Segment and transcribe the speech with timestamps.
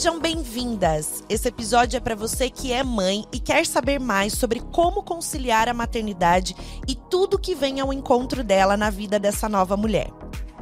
[0.00, 1.22] Sejam bem-vindas!
[1.28, 5.68] Esse episódio é para você que é mãe e quer saber mais sobre como conciliar
[5.68, 6.56] a maternidade
[6.88, 10.10] e tudo que vem ao encontro dela na vida dessa nova mulher.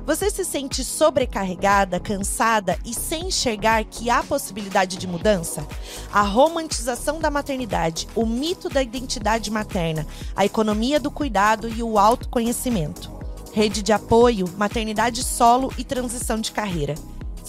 [0.05, 5.65] Você se sente sobrecarregada, cansada e sem enxergar que há possibilidade de mudança?
[6.13, 11.97] A romantização da maternidade, o mito da identidade materna, a economia do cuidado e o
[11.97, 13.09] autoconhecimento.
[13.53, 16.97] Rede de apoio, maternidade solo e transição de carreira.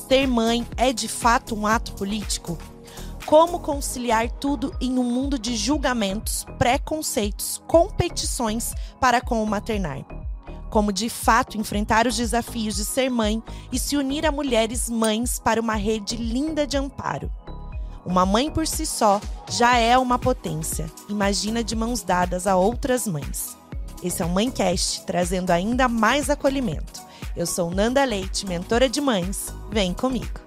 [0.10, 2.58] Ser mãe é de fato um ato político?
[3.28, 10.04] Como conciliar tudo em um mundo de julgamentos, preconceitos, competições para com o maternar?
[10.72, 13.42] como de fato enfrentar os desafios de ser mãe
[13.72, 17.32] e se unir a mulheres mães para uma rede linda de amparo.
[18.06, 19.20] Uma mãe por si só
[19.50, 23.58] já é uma potência, imagina de mãos dadas a outras mães.
[24.04, 27.09] Esse é o Mãecast, trazendo ainda mais acolhimento.
[27.36, 29.54] Eu sou Nanda Leite, mentora de mães.
[29.72, 30.40] Vem comigo!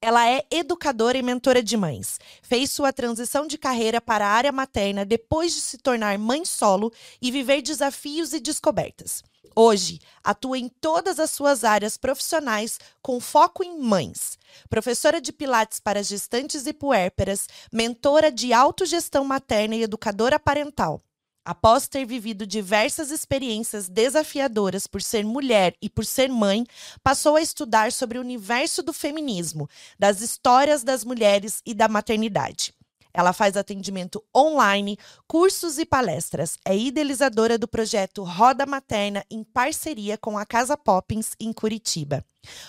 [0.00, 2.20] Ela é educadora e mentora de mães.
[2.42, 6.92] Fez sua transição de carreira para a área materna depois de se tornar mãe solo
[7.22, 9.24] e viver desafios e descobertas.
[9.56, 14.36] Hoje, atua em todas as suas áreas profissionais com foco em mães.
[14.74, 21.00] Professora de Pilates para gestantes e puérperas, mentora de autogestão materna e educadora parental.
[21.44, 26.66] Após ter vivido diversas experiências desafiadoras por ser mulher e por ser mãe,
[27.04, 32.74] passou a estudar sobre o universo do feminismo, das histórias das mulheres e da maternidade.
[33.14, 34.98] Ela faz atendimento online,
[35.28, 36.58] cursos e palestras.
[36.64, 42.24] É idealizadora do projeto Roda Materna em parceria com a Casa Poppins em Curitiba.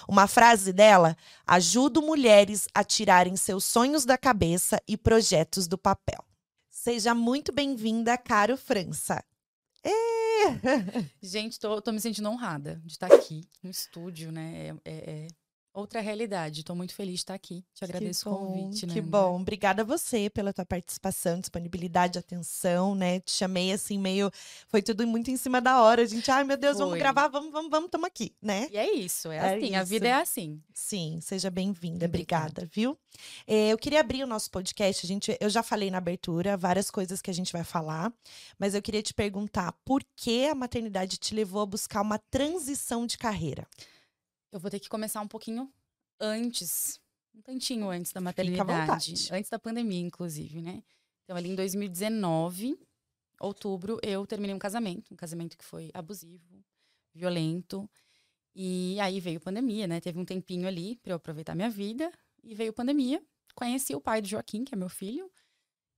[0.07, 6.23] Uma frase dela: ajudo mulheres a tirarem seus sonhos da cabeça e projetos do papel.
[6.69, 9.23] Seja muito bem-vinda, Caro França.
[9.83, 9.89] É.
[11.21, 14.77] Gente, tô, tô, me sentindo honrada de estar aqui no estúdio, né?
[14.85, 15.27] É, é, é
[15.75, 16.61] outra realidade.
[16.61, 17.63] Estou muito feliz de estar aqui.
[17.73, 18.93] Te agradeço bom, o convite, né?
[18.93, 19.41] Que bom.
[19.41, 23.19] Obrigada a você pela tua participação, disponibilidade, atenção, né?
[23.19, 24.31] Te chamei assim meio,
[24.67, 26.01] foi tudo muito em cima da hora.
[26.01, 26.85] A gente, ai meu Deus, foi.
[26.85, 28.69] vamos gravar, vamos, vamos, vamos, estamos aqui, né?
[28.71, 29.75] E é isso, é, é assim, isso.
[29.75, 30.61] a vida é assim.
[30.73, 32.97] Sim, seja bem-vinda, obrigada, viu?
[33.45, 36.89] É, eu queria abrir o nosso podcast, a gente, eu já falei na abertura várias
[36.89, 38.13] coisas que a gente vai falar,
[38.57, 43.05] mas eu queria te perguntar, por que a maternidade te levou a buscar uma transição
[43.05, 43.67] de carreira?
[44.55, 45.69] Eu vou ter que começar um pouquinho
[46.17, 46.97] antes,
[47.35, 49.27] um tantinho antes da maternidade.
[49.29, 50.81] Antes da pandemia, inclusive, né?
[51.25, 52.79] Então, ali em 2019,
[53.41, 55.13] outubro, eu terminei um casamento.
[55.13, 56.63] Um casamento que foi abusivo,
[57.13, 57.89] violento.
[58.55, 59.99] E aí veio pandemia, né?
[59.99, 62.09] Teve um tempinho ali para eu aproveitar minha vida.
[62.41, 63.21] E veio pandemia.
[63.55, 65.29] Conheci o pai do Joaquim, que é meu filho.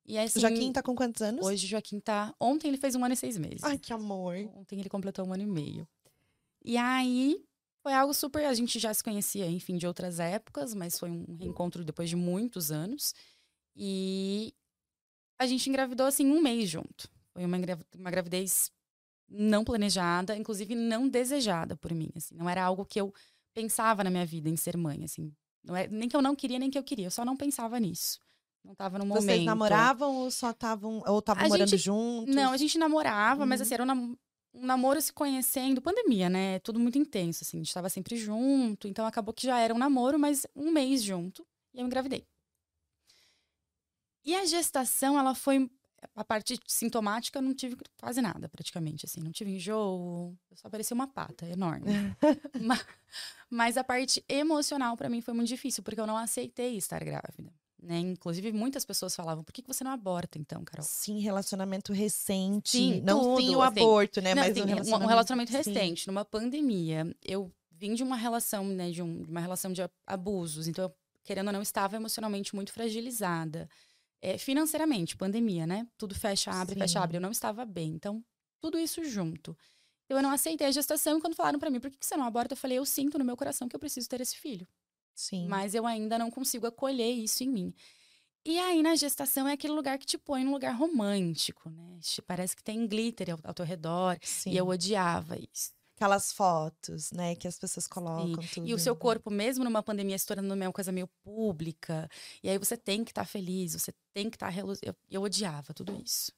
[0.04, 1.46] E assim, Joaquim tá com quantos anos?
[1.46, 2.34] Hoje, Joaquim tá.
[2.40, 3.64] Ontem ele fez um ano e seis meses.
[3.64, 4.36] Ai, que amor.
[4.56, 5.88] Ontem ele completou um ano e meio.
[6.66, 7.47] E aí,
[7.88, 8.44] foi algo super.
[8.44, 12.18] A gente já se conhecia, enfim, de outras épocas, mas foi um reencontro depois de
[12.18, 13.16] muitos anos.
[13.74, 14.54] E
[15.40, 17.10] a gente engravidou, assim, um mês junto.
[17.32, 17.58] Foi uma,
[17.96, 18.70] uma gravidez
[19.30, 22.10] não planejada, inclusive não desejada por mim.
[22.14, 22.36] Assim.
[22.36, 23.14] Não era algo que eu
[23.54, 25.34] pensava na minha vida em ser mãe, assim.
[25.64, 27.08] Não é, nem que eu não queria, nem que eu queria.
[27.08, 28.20] Eu só não pensava nisso.
[28.66, 29.24] Não tava no momento.
[29.24, 32.36] Vocês namoravam ou só estavam ou estavam morando gente, juntos?
[32.36, 33.48] Não, a gente namorava, uhum.
[33.48, 34.18] mas assim, era um,
[34.58, 36.60] um namoro se conhecendo, pandemia, né?
[36.60, 37.58] Tudo muito intenso, assim.
[37.58, 41.04] A gente tava sempre junto, então acabou que já era um namoro, mas um mês
[41.04, 41.46] junto.
[41.74, 42.26] E eu engravidei.
[44.26, 45.70] E a gestação, ela foi.
[46.16, 49.20] A parte sintomática, eu não tive quase nada, praticamente, assim.
[49.20, 51.88] Não tive enjoo, só parecia uma pata enorme.
[52.62, 52.86] mas,
[53.50, 57.52] mas a parte emocional, para mim, foi muito difícil, porque eu não aceitei estar grávida.
[57.82, 58.00] Né?
[58.00, 60.86] Inclusive, muitas pessoas falavam, por que, que você não aborta, então, Carol?
[60.86, 62.72] Sim, relacionamento recente.
[62.72, 64.34] Sim, não tudo, sim o assim, aborto, né?
[64.34, 66.10] Não, mas assim, um relacionamento, um relacionamento recente, sim.
[66.10, 67.16] numa pandemia.
[67.24, 70.68] Eu vim de uma relação, né, de, um, de, uma relação de abusos.
[70.68, 70.94] Então, eu,
[71.24, 73.70] querendo ou não, estava emocionalmente muito fragilizada.
[74.20, 75.88] É, financeiramente, pandemia, né?
[75.96, 76.80] Tudo fecha, abre, sim.
[76.80, 77.18] fecha, abre.
[77.18, 77.92] Eu não estava bem.
[77.92, 78.26] Então,
[78.60, 79.56] tudo isso junto.
[80.10, 82.26] Eu não aceitei a gestação e quando falaram para mim, por que, que você não
[82.26, 82.54] aborta?
[82.54, 84.68] Eu falei, eu sinto no meu coração que eu preciso ter esse filho.
[85.18, 85.48] Sim.
[85.48, 87.74] Mas eu ainda não consigo acolher isso em mim.
[88.46, 92.00] E aí, na gestação, é aquele lugar que te põe num lugar romântico, né?
[92.26, 94.18] Parece que tem glitter ao, ao teu redor.
[94.22, 94.52] Sim.
[94.52, 95.72] E eu odiava isso.
[95.96, 98.44] Aquelas fotos, né, que as pessoas colocam.
[98.64, 102.08] E o seu corpo, mesmo numa pandemia, se tornando uma coisa meio pública.
[102.44, 104.60] E aí você tem que estar tá feliz, você tem que estar tá.
[104.84, 106.32] Eu, eu odiava tudo isso.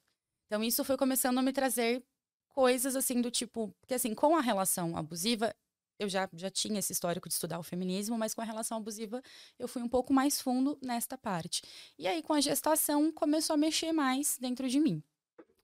[0.46, 2.02] Então, isso foi começando a me trazer
[2.48, 3.72] coisas assim do tipo.
[3.82, 5.54] Porque, assim, com a relação abusiva,
[6.00, 9.22] eu já, já tinha esse histórico de estudar o feminismo, mas com a relação abusiva
[9.58, 11.62] eu fui um pouco mais fundo nesta parte.
[11.98, 15.02] E aí, com a gestação, começou a mexer mais dentro de mim.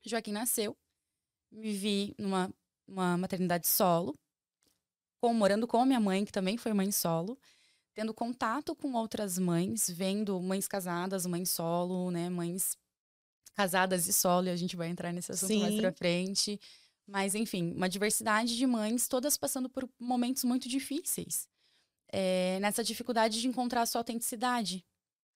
[0.05, 0.77] Joaquim nasceu,
[1.51, 2.53] me vi numa
[2.87, 4.15] uma maternidade solo,
[5.21, 7.37] com, morando com a minha mãe, que também foi mãe solo,
[7.95, 12.77] tendo contato com outras mães, vendo mães casadas, mães solo, né, mães
[13.55, 15.63] casadas e solo, e a gente vai entrar nesse assunto Sim.
[15.63, 16.61] mais pra frente.
[17.07, 21.49] Mas, enfim, uma diversidade de mães, todas passando por momentos muito difíceis.
[22.13, 24.85] É, nessa dificuldade de encontrar a sua autenticidade,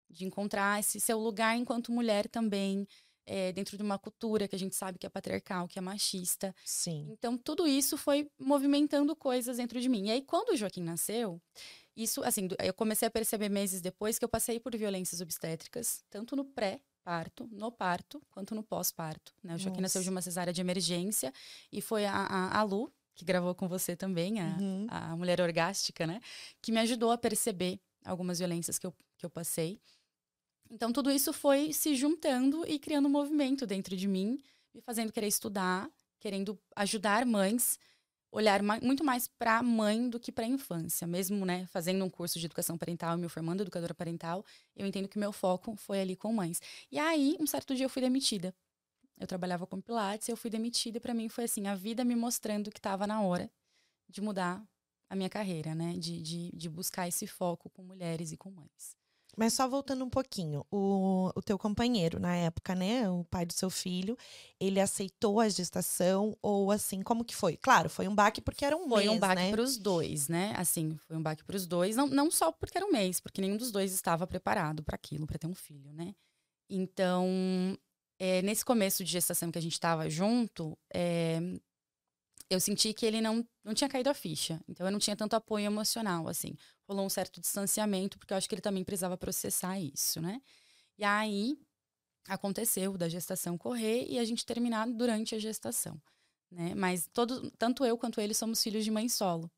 [0.09, 2.87] de encontrar esse seu lugar enquanto mulher também,
[3.27, 6.55] é, dentro de uma cultura que a gente sabe que é patriarcal, que é machista.
[6.65, 7.07] Sim.
[7.11, 10.09] Então, tudo isso foi movimentando coisas dentro de mim.
[10.09, 11.41] E aí, quando o Joaquim nasceu,
[11.97, 16.35] isso, assim, eu comecei a perceber meses depois que eu passei por violências obstétricas, tanto
[16.35, 16.45] no
[17.11, 19.35] pré-parto, no parto, quanto no pós-parto.
[19.43, 19.55] Né?
[19.55, 19.83] O Joaquim Nossa.
[19.83, 21.33] nasceu de uma cesárea de emergência
[21.73, 24.87] e foi a, a, a Lu, que gravou com você também, a, uhum.
[24.89, 26.21] a mulher orgástica, né?
[26.63, 29.81] Que me ajudou a perceber algumas violências que eu, que eu passei.
[30.71, 34.41] Então, tudo isso foi se juntando e criando um movimento dentro de mim,
[34.73, 35.91] me fazendo querer estudar,
[36.21, 37.79] querendo ajudar mães,
[38.33, 41.07] olhar muito mais para a mãe do que para a infância.
[41.07, 44.45] Mesmo, né, fazendo um curso de educação parental e me formando educadora parental,
[44.77, 46.61] eu entendo que meu foco foi ali com mães.
[46.91, 48.55] E aí, um certo dia eu fui demitida.
[49.19, 52.71] Eu trabalhava com Pilates, eu fui demitida para mim foi assim, a vida me mostrando
[52.71, 53.51] que estava na hora
[54.09, 54.67] de mudar
[55.11, 55.93] a minha carreira, né?
[55.95, 59.00] De, de, de buscar esse foco com mulheres e com mães.
[59.41, 63.55] Mas só voltando um pouquinho, o, o teu companheiro na época, né, o pai do
[63.55, 64.15] seu filho,
[64.61, 67.57] ele aceitou a gestação ou assim, como que foi?
[67.57, 69.51] Claro, foi um baque porque era um foi mês, Foi um baque né?
[69.51, 70.53] para os dois, né?
[70.59, 73.41] Assim, foi um baque para os dois, não, não só porque era um mês, porque
[73.41, 76.15] nenhum dos dois estava preparado para aquilo, para ter um filho, né?
[76.69, 77.27] Então,
[78.19, 81.41] é, nesse começo de gestação que a gente estava junto, é,
[82.51, 84.61] eu senti que ele não, não tinha caído a ficha.
[84.69, 86.57] Então eu não tinha tanto apoio emocional, assim.
[86.89, 90.43] Rolou um certo distanciamento, porque eu acho que ele também precisava processar isso, né?
[90.99, 91.57] E aí
[92.29, 96.01] aconteceu da gestação correr e a gente terminar durante a gestação,
[96.51, 96.75] né?
[96.75, 99.51] Mas todo, tanto eu quanto ele somos filhos de mãe solo.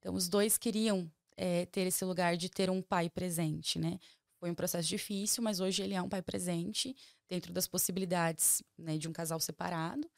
[0.00, 3.98] Então os dois queriam é, ter esse lugar de ter um pai presente, né?
[4.40, 6.96] Foi um processo difícil, mas hoje ele é um pai presente
[7.28, 10.10] dentro das possibilidades né, de um casal separado.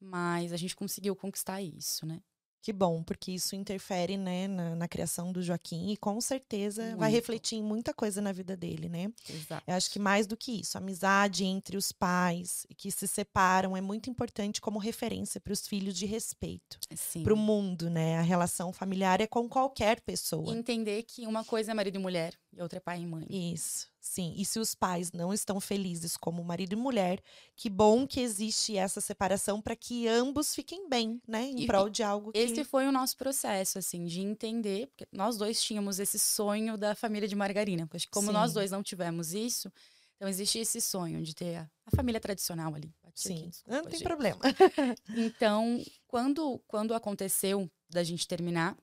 [0.00, 2.20] Mas a gente conseguiu conquistar isso, né?
[2.60, 6.98] Que bom, porque isso interfere, né, na, na criação do Joaquim e com certeza Muito.
[6.98, 9.12] vai refletir em muita coisa na vida dele, né?
[9.28, 9.62] Exato.
[9.66, 13.76] Eu acho que mais do que isso, a amizade entre os pais que se separam
[13.76, 16.78] é muito importante como referência para os filhos de respeito,
[17.22, 18.18] para o mundo, né?
[18.18, 20.52] A relação familiar é com qualquer pessoa.
[20.52, 23.26] Entender que uma coisa é marido e mulher e outra é pai e mãe.
[23.30, 23.88] Isso.
[24.00, 27.20] Sim, e se os pais não estão felizes como marido e mulher,
[27.56, 31.44] que bom que existe essa separação para que ambos fiquem bem, né?
[31.44, 32.38] Em e, prol de algo que...
[32.38, 36.94] Esse foi o nosso processo, assim, de entender, porque nós dois tínhamos esse sonho da
[36.94, 37.86] família de margarina.
[37.86, 38.32] Porque como Sim.
[38.32, 39.70] nós dois não tivemos isso,
[40.16, 42.94] então existe esse sonho de ter a, a família tradicional ali.
[43.14, 44.04] Sim, aqui, desculpa, não tem gente.
[44.04, 44.40] problema.
[45.16, 48.76] então, quando, quando aconteceu da gente terminar,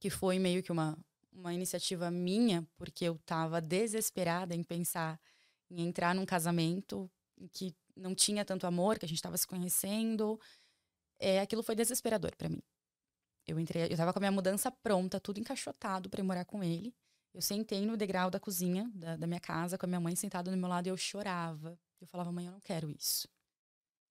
[0.00, 0.98] que foi meio que uma,
[1.36, 5.20] uma iniciativa minha, porque eu estava desesperada em pensar
[5.70, 7.10] em entrar num casamento
[7.52, 10.40] que não tinha tanto amor, que a gente estava se conhecendo.
[11.18, 12.62] É, aquilo foi desesperador para mim.
[13.46, 16.94] Eu entrei, eu estava com a minha mudança pronta, tudo encaixotado para morar com ele.
[17.32, 20.50] Eu sentei no degrau da cozinha da, da, minha casa, com a minha mãe sentada
[20.50, 21.78] do meu lado, e eu chorava.
[22.00, 23.28] Eu falava, mãe, eu não quero isso.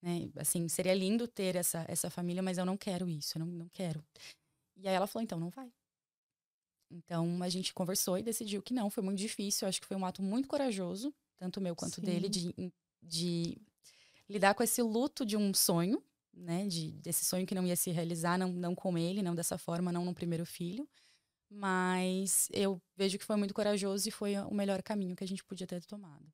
[0.01, 0.29] Né?
[0.37, 3.69] Assim, seria lindo ter essa, essa família, mas eu não quero isso, eu não, não
[3.69, 4.03] quero.
[4.77, 5.71] E aí ela falou, então não vai.
[6.95, 9.67] Então a gente conversou e decidiu que não, foi muito difícil.
[9.67, 12.01] Acho que foi um ato muito corajoso, tanto meu quanto Sim.
[12.05, 12.53] dele, de,
[13.01, 13.57] de
[14.29, 16.01] lidar com esse luto de um sonho,
[16.33, 16.65] né?
[16.67, 19.91] De, desse sonho que não ia se realizar, não, não com ele, não dessa forma,
[19.91, 20.87] não no primeiro filho.
[21.49, 25.43] Mas eu vejo que foi muito corajoso e foi o melhor caminho que a gente
[25.43, 26.25] podia ter tomado.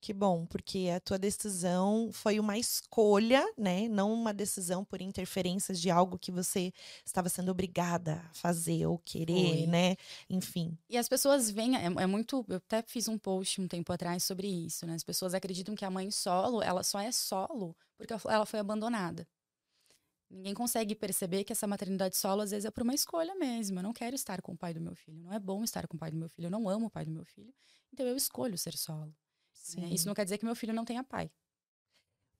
[0.00, 3.88] Que bom, porque a tua decisão foi uma escolha, né?
[3.88, 6.72] Não uma decisão por interferências de algo que você
[7.04, 9.66] estava sendo obrigada a fazer ou querer, foi.
[9.66, 9.96] né?
[10.30, 10.78] Enfim.
[10.88, 12.44] E as pessoas veem, é, é, muito.
[12.48, 14.94] Eu até fiz um post um tempo atrás sobre isso, né?
[14.94, 19.26] As pessoas acreditam que a mãe solo, ela só é solo porque ela foi abandonada.
[20.30, 23.78] Ninguém consegue perceber que essa maternidade solo, às vezes, é por uma escolha mesmo.
[23.78, 25.18] Eu não quero estar com o pai do meu filho.
[25.22, 26.46] Não é bom estar com o pai do meu filho.
[26.46, 27.52] Eu não amo o pai do meu filho.
[27.92, 29.14] Então eu escolho ser solo.
[29.76, 29.88] Né?
[29.90, 31.30] Isso não quer dizer que meu filho não tenha pai.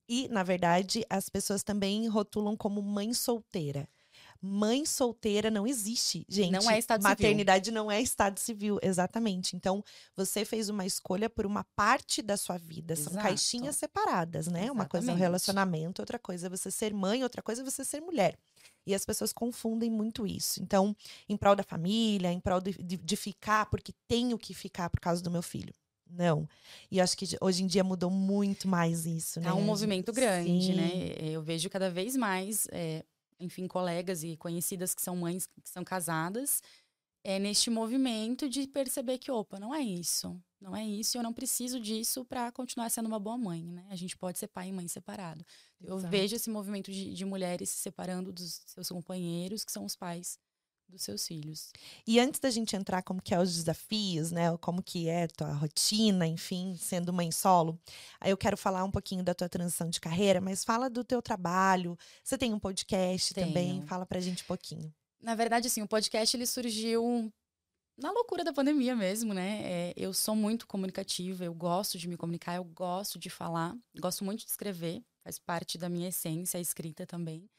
[0.09, 3.87] E, na verdade, as pessoas também rotulam como mãe solteira.
[4.41, 6.53] Mãe solteira não existe, gente.
[6.53, 7.83] Não é estado Maternidade civil.
[7.83, 9.57] não é estado civil, exatamente.
[9.57, 9.83] Então,
[10.17, 12.95] você fez uma escolha por uma parte da sua vida.
[12.95, 13.27] São Exato.
[13.27, 14.61] caixinhas separadas, né?
[14.61, 14.71] Exatamente.
[14.71, 17.85] Uma coisa é o relacionamento, outra coisa é você ser mãe, outra coisa é você
[17.85, 18.39] ser mulher.
[18.87, 20.63] E as pessoas confundem muito isso.
[20.63, 20.97] Então,
[21.29, 25.01] em prol da família, em prol de, de, de ficar, porque tenho que ficar por
[25.01, 25.75] causa do meu filho.
[26.11, 26.49] Não.
[26.91, 29.49] E acho que hoje em dia mudou muito mais isso, né?
[29.49, 30.89] É um movimento grande, né?
[30.89, 30.99] Sim.
[30.99, 31.15] né?
[31.21, 33.05] Eu vejo cada vez mais é,
[33.41, 36.63] enfim, colegas e conhecidas que são mães, que são casadas,
[37.25, 40.41] é neste movimento de perceber que, opa, não é isso.
[40.61, 43.87] Não é isso, eu não preciso disso para continuar sendo uma boa mãe, né?
[43.91, 45.45] A gente pode ser pai e mãe separado.
[45.81, 46.11] Eu Exato.
[46.11, 50.37] vejo esse movimento de, de mulheres se separando dos seus companheiros, que são os pais
[50.89, 51.73] dos seus filhos.
[52.07, 55.53] E antes da gente entrar como que é os desafios, né, como que é tua
[55.53, 57.79] rotina, enfim, sendo mãe solo,
[58.21, 61.21] aí eu quero falar um pouquinho da tua transição de carreira, mas fala do teu
[61.21, 61.97] trabalho.
[62.23, 63.47] Você tem um podcast Tenho.
[63.47, 63.83] também?
[63.83, 64.93] Fala pra gente um pouquinho.
[65.21, 67.33] Na verdade, assim, o podcast ele surgiu
[67.97, 69.61] na loucura da pandemia mesmo, né?
[69.65, 74.25] É, eu sou muito comunicativa, eu gosto de me comunicar, eu gosto de falar, gosto
[74.25, 77.51] muito de escrever, faz parte da minha essência, a escrita também.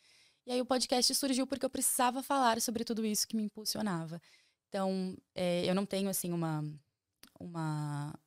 [0.49, 4.19] E aí o podcast surgiu porque eu precisava falar sobre tudo isso que me impulsionava.
[4.67, 6.63] Então, é, eu não tenho, assim, uma.
[7.39, 8.19] uma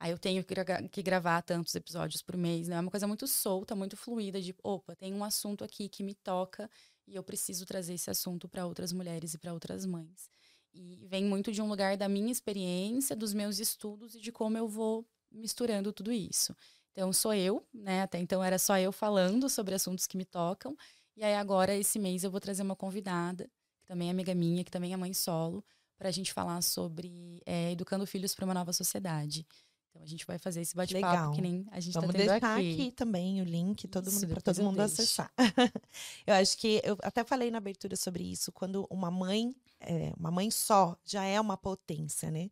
[0.00, 2.74] Aí eu tenho que, gra que gravar tantos episódios por mês, né?
[2.74, 6.12] É uma coisa muito solta, muito fluida, de opa, tem um assunto aqui que me
[6.12, 6.68] toca
[7.06, 10.28] e eu preciso trazer esse assunto para outras mulheres e para outras mães.
[10.72, 14.58] E vem muito de um lugar da minha experiência, dos meus estudos e de como
[14.58, 16.52] eu vou misturando tudo isso.
[16.90, 18.02] Então sou eu, né?
[18.02, 20.76] Até então era só eu falando sobre assuntos que me tocam.
[21.16, 23.48] E aí agora esse mês eu vou trazer uma convidada,
[23.80, 25.64] que também é amiga minha, que também é mãe solo,
[25.96, 29.46] para a gente falar sobre é, educando filhos para uma nova sociedade.
[29.94, 32.58] Então a gente vai fazer esse bate-papo que nem a gente Vamos tá tendo deixar
[32.58, 32.72] aqui.
[32.72, 32.90] aqui.
[32.92, 34.92] também o link todo Isso, mundo para todo mundo deixo.
[34.92, 35.32] acessar.
[36.26, 40.32] eu acho que eu até falei na abertura sobre isso, quando uma mãe, é, uma
[40.32, 42.50] mãe só já é uma potência, né?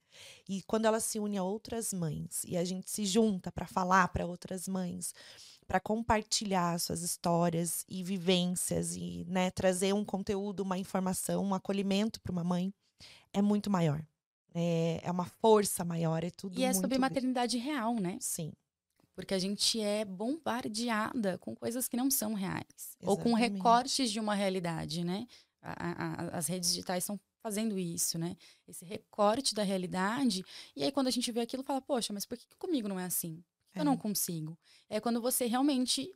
[0.49, 4.07] E quando ela se une a outras mães e a gente se junta para falar
[4.09, 5.12] para outras mães,
[5.72, 12.20] para compartilhar suas histórias e vivências e né, trazer um conteúdo, uma informação, um acolhimento
[12.20, 12.74] para uma mãe,
[13.32, 14.04] é muito maior.
[14.54, 18.18] É, é uma força maior, é tudo E é sobre maternidade real, né?
[18.20, 18.52] Sim,
[19.14, 22.94] Porque a gente é bombardeada com coisas que não são reais.
[23.06, 23.54] Ou com Exatamente.
[23.54, 25.26] recortes de uma realidade, né?
[25.62, 28.36] A- a- as redes digitais estão fazendo isso, né?
[28.68, 30.44] Esse recorte da realidade.
[30.76, 33.04] E aí, quando a gente vê aquilo, fala, poxa, mas por que comigo não é
[33.06, 33.42] assim?
[33.74, 33.80] É.
[33.80, 34.58] eu não consigo?
[34.88, 36.10] É quando você realmente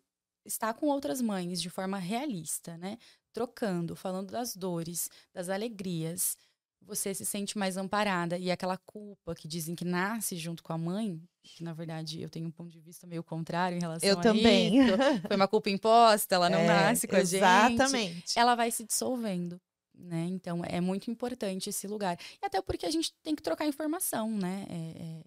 [0.44, 2.98] está com outras mães de forma realista, né?
[3.32, 6.36] Trocando, falando das dores, das alegrias.
[6.82, 8.38] Você se sente mais amparada.
[8.38, 12.30] E aquela culpa que dizem que nasce junto com a mãe, que na verdade eu
[12.30, 14.78] tenho um ponto de vista meio contrário em relação eu a também.
[14.78, 14.96] isso.
[15.26, 18.38] Foi uma culpa imposta, ela não É, nasce com a gente Exatamente.
[18.38, 19.60] ela vai se dissolvendo,
[19.92, 20.26] né?
[20.30, 22.16] Então é muito importante esse lugar.
[22.40, 24.64] E até porque a gente tem que trocar informação, né?
[24.68, 25.25] É- é-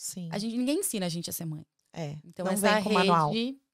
[0.00, 0.30] Sim.
[0.32, 1.66] a gente, ninguém ensina a gente a ser mãe.
[1.92, 2.16] É.
[2.24, 3.32] Então não essa rede manual.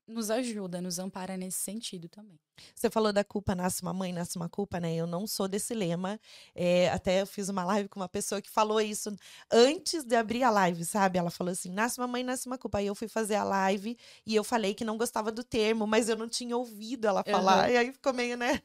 [0.08, 2.36] nos ajuda, nos ampara nesse sentido também.
[2.74, 4.92] Você falou da culpa nasce uma mãe, nasce uma culpa, né?
[4.92, 6.18] Eu não sou desse lema.
[6.52, 9.14] É, até eu fiz uma live com uma pessoa que falou isso
[9.52, 11.16] antes de abrir a live, sabe?
[11.16, 12.78] Ela falou assim: nasce uma mãe, nasce uma culpa.
[12.78, 16.08] Aí eu fui fazer a live e eu falei que não gostava do termo, mas
[16.08, 17.66] eu não tinha ouvido ela falar.
[17.66, 17.70] Aham.
[17.70, 18.60] E aí ficou meio, né?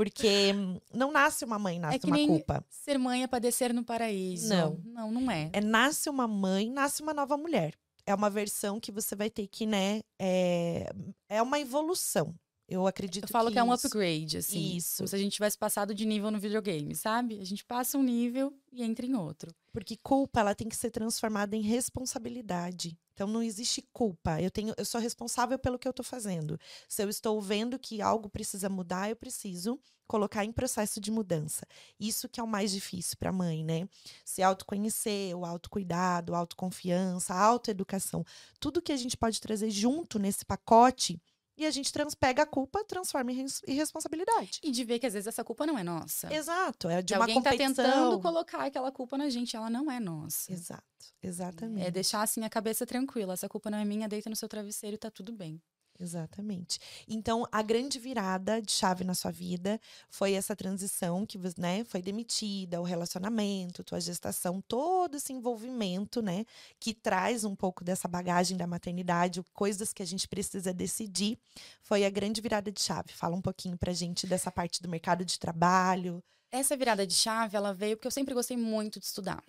[0.00, 0.54] Porque
[0.94, 2.64] não nasce uma mãe, nasce que uma culpa.
[2.70, 4.48] Ser mãe é padecer no paraíso.
[4.48, 4.80] Não.
[4.82, 5.50] Não, não é.
[5.52, 7.74] É nasce uma mãe, nasce uma nova mulher.
[8.06, 10.00] É uma versão que você vai ter que, né?
[10.18, 10.90] É,
[11.28, 12.34] é uma evolução.
[12.70, 14.76] Eu acredito Eu falo que, é um upgrade, assim.
[14.76, 14.98] Isso.
[14.98, 17.40] Como se a gente tivesse passado de nível no videogame, sabe?
[17.40, 19.52] A gente passa um nível e entra em outro.
[19.72, 22.96] Porque culpa, ela tem que ser transformada em responsabilidade.
[23.12, 24.40] Então não existe culpa.
[24.40, 26.58] Eu tenho, eu sou responsável pelo que eu estou fazendo.
[26.88, 31.64] Se eu estou vendo que algo precisa mudar, eu preciso colocar em processo de mudança.
[31.98, 33.88] Isso que é o mais difícil para a mãe, né?
[34.24, 38.24] Se autoconhecer, o autocuidado, a autoconfiança, a autoeducação,
[38.58, 41.20] tudo que a gente pode trazer junto nesse pacote
[41.64, 44.60] e a gente trans, pega a culpa, transforma em res- em responsabilidade.
[44.62, 46.32] E de ver que às vezes essa culpa não é nossa.
[46.32, 47.84] Exato, é de Que uma alguém tá competição.
[47.84, 50.52] tentando colocar aquela culpa na gente, ela não é nossa.
[50.52, 50.84] Exato,
[51.22, 51.86] exatamente.
[51.86, 53.34] É deixar assim a cabeça tranquila.
[53.34, 55.60] Essa culpa não é minha, deita no seu travesseiro e tá tudo bem.
[56.00, 56.78] Exatamente.
[57.06, 59.78] Então, a grande virada de chave na sua vida
[60.08, 66.22] foi essa transição que você, né, foi demitida, o relacionamento, tua gestação, todo esse envolvimento,
[66.22, 66.46] né,
[66.78, 71.38] que traz um pouco dessa bagagem da maternidade, coisas que a gente precisa decidir,
[71.82, 73.12] foi a grande virada de chave.
[73.12, 76.22] Fala um pouquinho pra gente dessa parte do mercado de trabalho.
[76.50, 79.42] Essa virada de chave, ela veio porque eu sempre gostei muito de estudar.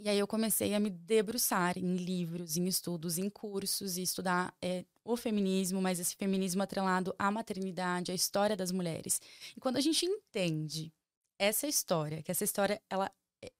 [0.00, 4.52] E aí eu comecei a me debruçar em livros, em estudos, em cursos e estudar
[4.60, 9.20] é, o feminismo, mas esse feminismo atrelado à maternidade, à história das mulheres.
[9.56, 10.92] E quando a gente entende
[11.38, 13.10] essa história, que essa história ela
[13.42, 13.52] é,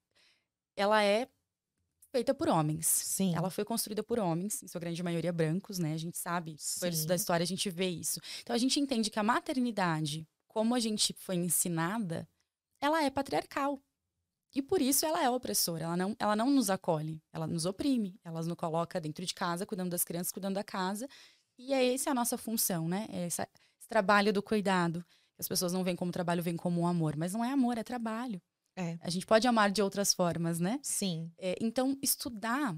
[0.76, 1.28] ela é
[2.10, 2.86] feita por homens.
[2.86, 3.34] Sim.
[3.34, 5.94] Ela foi construída por homens, em sua grande maioria brancos, né?
[5.94, 8.20] A gente sabe, isso da história a gente vê isso.
[8.40, 12.28] Então a gente entende que a maternidade, como a gente foi ensinada,
[12.80, 13.80] ela é patriarcal.
[14.54, 18.18] E por isso ela é opressora, ela não, ela não nos acolhe, ela nos oprime,
[18.22, 21.08] ela nos coloca dentro de casa, cuidando das crianças, cuidando da casa.
[21.58, 23.06] E é essa a nossa função, né?
[23.10, 25.04] É essa, esse trabalho do cuidado.
[25.38, 27.16] As pessoas não veem como trabalho, veem como um amor.
[27.16, 28.40] Mas não é amor, é trabalho.
[28.76, 28.98] É.
[29.00, 30.78] A gente pode amar de outras formas, né?
[30.82, 31.32] Sim.
[31.38, 32.76] É, então, estudar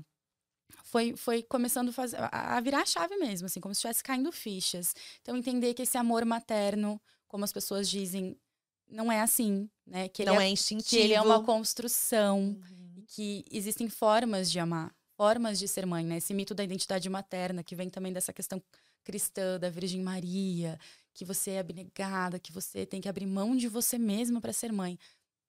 [0.84, 4.30] foi, foi começando a, fazer, a virar a chave mesmo, assim, como se estivesse caindo
[4.32, 4.94] fichas.
[5.20, 8.38] Então, entender que esse amor materno, como as pessoas dizem,
[8.88, 10.08] não é assim, né?
[10.08, 10.88] Que ele não é, é instintivo.
[10.90, 13.04] que ele é uma construção, Uhum.
[13.06, 16.18] que existem formas de amar, formas de ser mãe, né?
[16.18, 18.62] Esse mito da identidade materna, que vem também dessa questão
[19.04, 20.78] cristã da Virgem Maria,
[21.14, 24.72] que você é abnegada, que você tem que abrir mão de você mesma para ser
[24.72, 24.98] mãe.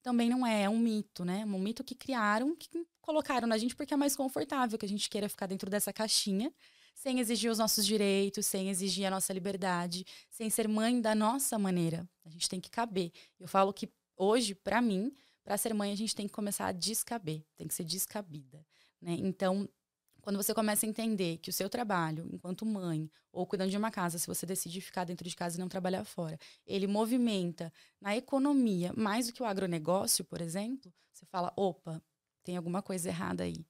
[0.01, 1.44] Também não é, é um mito, né?
[1.46, 2.70] Um mito que criaram, que
[3.01, 6.53] colocaram na gente porque é mais confortável que a gente queira ficar dentro dessa caixinha,
[6.98, 11.58] sem exigir os nossos direitos, sem exigir a nossa liberdade, sem ser mãe da nossa
[11.60, 12.10] maneira.
[12.25, 13.12] A gente tem que caber.
[13.39, 13.88] Eu falo que
[14.18, 15.13] hoje, para mim,
[15.44, 18.66] para ser mãe, a gente tem que começar a descaber, tem que ser descabida,
[19.00, 19.16] né?
[19.20, 19.70] Então,
[20.22, 23.92] quando você começa a entender que o seu trabalho, enquanto mãe, ou cuidando de uma
[23.92, 28.18] casa, se você decide ficar dentro de casa e não trabalhar fora, ele movimenta na
[28.18, 32.01] economia mais do que o agronegócio, por exemplo, você fala, opa,
[32.44, 33.63] tem alguma coisa errada aí.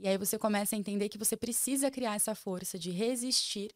[0.00, 3.70] E aí você começa a entender que você precisa criar essa força de resistir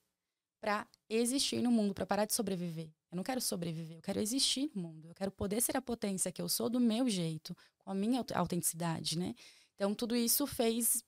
[0.59, 2.89] para existir no mundo, para parar de sobreviver.
[3.13, 5.09] Eu não quero sobreviver, eu quero existir no mundo.
[5.09, 8.25] Eu quero poder ser a potência que eu sou do meu jeito, com a minha
[8.35, 9.35] autenticidade, né?
[9.75, 11.05] Então, tudo isso fez.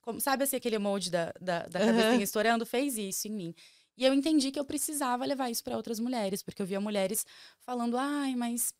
[0.00, 1.86] Como, sabe assim, aquele emoji da, da, da Aham.
[1.92, 2.64] cabecinha estourando?
[2.64, 3.54] Fez isso em mim.
[3.96, 7.26] E eu entendi que eu precisava levar isso para outras mulheres, porque eu via mulheres
[7.58, 8.72] falando: ai, mas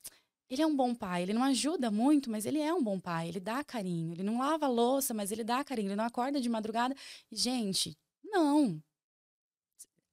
[0.55, 3.29] ele é um bom pai, ele não ajuda muito, mas ele é um bom pai,
[3.29, 6.49] ele dá carinho, ele não lava louça, mas ele dá carinho, ele não acorda de
[6.49, 6.95] madrugada.
[7.31, 8.83] Gente, não.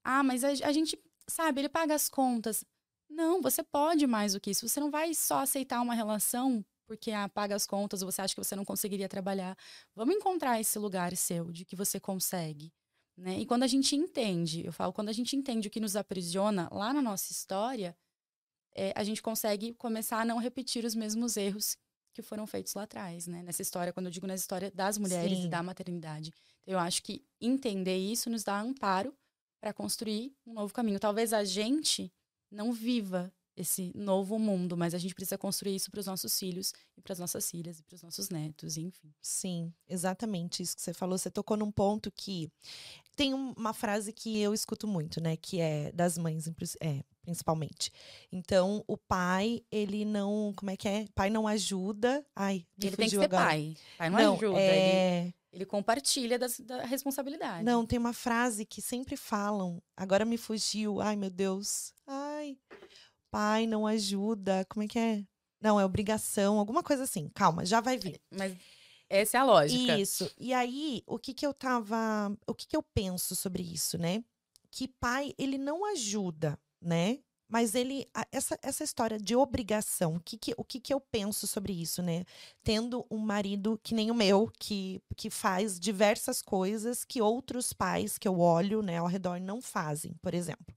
[0.04, 2.64] Ah, mas a, a gente, sabe, ele paga as contas.
[3.10, 4.68] Não, você pode mais do que isso.
[4.68, 8.44] Você não vai só aceitar uma relação porque ah, paga as contas você acha que
[8.44, 9.58] você não conseguiria trabalhar.
[9.96, 12.74] Vamos encontrar esse lugar seu de que você consegue.
[13.18, 13.40] Né?
[13.40, 16.68] E quando a gente entende, eu falo, quando a gente entende o que nos aprisiona
[16.70, 17.96] lá na nossa história,
[18.74, 21.78] é, a gente consegue começar a não repetir os mesmos erros
[22.14, 23.42] que foram feitos lá atrás, né?
[23.44, 25.46] Nessa história, quando eu digo nessa história das mulheres Sim.
[25.46, 26.34] e da maternidade.
[26.62, 29.14] Então, eu acho que entender isso nos dá amparo
[29.60, 31.00] para construir um novo caminho.
[31.00, 32.12] Talvez a gente
[32.50, 36.74] não viva esse novo mundo, mas a gente precisa construir isso para os nossos filhos
[36.98, 39.14] e para as nossas filhas e para os nossos netos, enfim.
[39.22, 41.18] Sim, exatamente isso que você falou.
[41.18, 42.50] Você tocou num ponto que
[43.22, 45.38] tem um- uma frase que eu escuto muito, né?
[45.38, 46.48] Que é das mães,
[46.82, 47.92] é, principalmente.
[48.32, 50.54] Então, o pai, ele não.
[50.56, 51.06] Como é que é?
[51.14, 52.26] Pai não ajuda.
[52.36, 53.46] Ai, ele tem que ser agora.
[53.46, 53.76] pai.
[53.98, 55.34] Pai não, ajuda, ele, é...
[55.54, 57.64] ele compartilha das- da responsabilidade.
[57.64, 59.82] Não, tem uma frase que sempre falam.
[59.96, 61.00] Agora me fugiu.
[61.00, 61.94] Ai, meu Deus.
[62.08, 62.58] Ai.
[63.30, 64.66] Pai não ajuda.
[64.68, 65.24] Como é que é?
[65.62, 67.30] Não, é obrigação, alguma coisa assim.
[67.36, 68.20] Calma, já vai vir.
[68.36, 68.58] Mas
[69.12, 69.98] essa é a lógica.
[69.98, 70.32] Isso.
[70.40, 74.24] E aí, o que que eu tava, o que que eu penso sobre isso, né?
[74.72, 77.20] Que pai, ele não ajuda, né?
[77.50, 81.46] Mas ele, essa, essa história de obrigação, o que que, o que que eu penso
[81.46, 82.24] sobre isso, né?
[82.64, 88.18] Tendo um marido que nem o meu, que, que faz diversas coisas que outros pais
[88.18, 90.74] que eu olho, né, ao redor não fazem, por exemplo.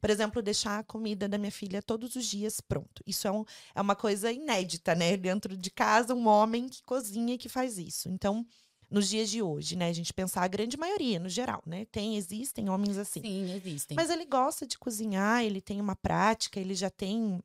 [0.00, 3.02] Por exemplo, deixar a comida da minha filha todos os dias pronto.
[3.06, 5.16] Isso é, um, é uma coisa inédita, né?
[5.16, 8.08] Dentro de casa, um homem que cozinha e que faz isso.
[8.08, 8.46] Então,
[8.90, 9.88] nos dias de hoje, né?
[9.88, 11.86] A gente pensar a grande maioria, no geral, né?
[11.86, 13.20] Tem, existem homens assim.
[13.20, 13.96] Sim, existem.
[13.96, 17.42] Mas ele gosta de cozinhar, ele tem uma prática, ele já tem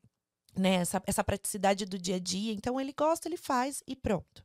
[0.55, 2.53] né, essa, essa praticidade do dia a dia.
[2.53, 4.43] Então, ele gosta, ele faz e pronto.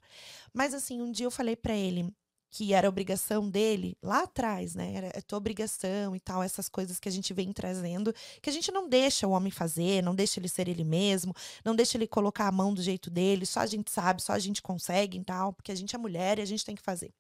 [0.52, 2.12] Mas, assim, um dia eu falei pra ele
[2.50, 4.94] que era obrigação dele, lá atrás, né?
[4.94, 8.52] Era é tua obrigação e tal, essas coisas que a gente vem trazendo, que a
[8.52, 11.34] gente não deixa o homem fazer, não deixa ele ser ele mesmo,
[11.64, 14.38] não deixa ele colocar a mão do jeito dele, só a gente sabe, só a
[14.38, 17.12] gente consegue e tal, porque a gente é mulher e a gente tem que fazer.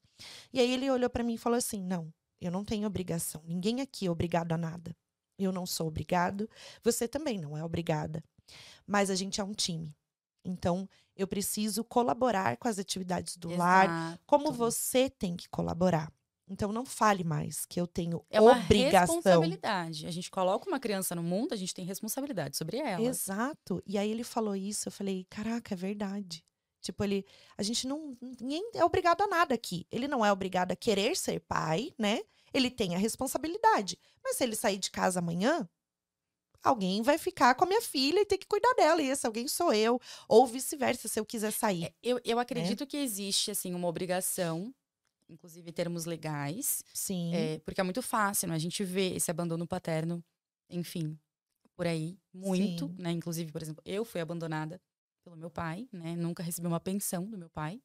[0.52, 3.80] E aí ele olhou pra mim e falou assim: não, eu não tenho obrigação, ninguém
[3.80, 4.96] aqui é obrigado a nada.
[5.38, 6.50] Eu não sou obrigado,
[6.82, 8.24] você também não é obrigada.
[8.86, 9.94] Mas a gente é um time.
[10.44, 10.88] Então,
[11.18, 14.22] eu preciso colaborar com as atividades do lar, Exato.
[14.24, 16.10] como você tem que colaborar.
[16.50, 19.16] Então, não fale mais que eu tenho É uma obrigação.
[19.16, 20.06] responsabilidade.
[20.06, 23.04] A gente coloca uma criança no mundo, a gente tem responsabilidade sobre ela.
[23.04, 23.82] Exato.
[23.84, 26.42] E aí ele falou isso, eu falei, caraca, é verdade.
[26.80, 27.26] Tipo, ele,
[27.58, 29.86] a gente não, ninguém é obrigado a nada aqui.
[29.90, 32.20] Ele não é obrigado a querer ser pai, né?
[32.54, 33.98] Ele tem a responsabilidade.
[34.24, 35.68] Mas se ele sair de casa amanhã,
[36.62, 39.02] alguém vai ficar com a minha filha e ter que cuidar dela.
[39.02, 40.00] E esse alguém sou eu.
[40.28, 41.84] Ou vice-versa, se eu quiser sair.
[41.86, 44.74] É, Eu, eu acredito que existe, assim, uma obrigação,
[45.28, 47.34] inclusive termos legais, Sim.
[47.34, 48.54] é, porque é muito fácil, né?
[48.54, 50.24] A gente vê esse abandono paterno,
[50.70, 51.18] enfim,
[51.76, 52.96] por aí, muito, Sim.
[52.98, 53.12] né?
[53.12, 54.80] Inclusive, por exemplo, eu fui abandonada
[55.24, 56.16] pelo meu pai, né?
[56.16, 57.80] Nunca recebi uma pensão do meu pai.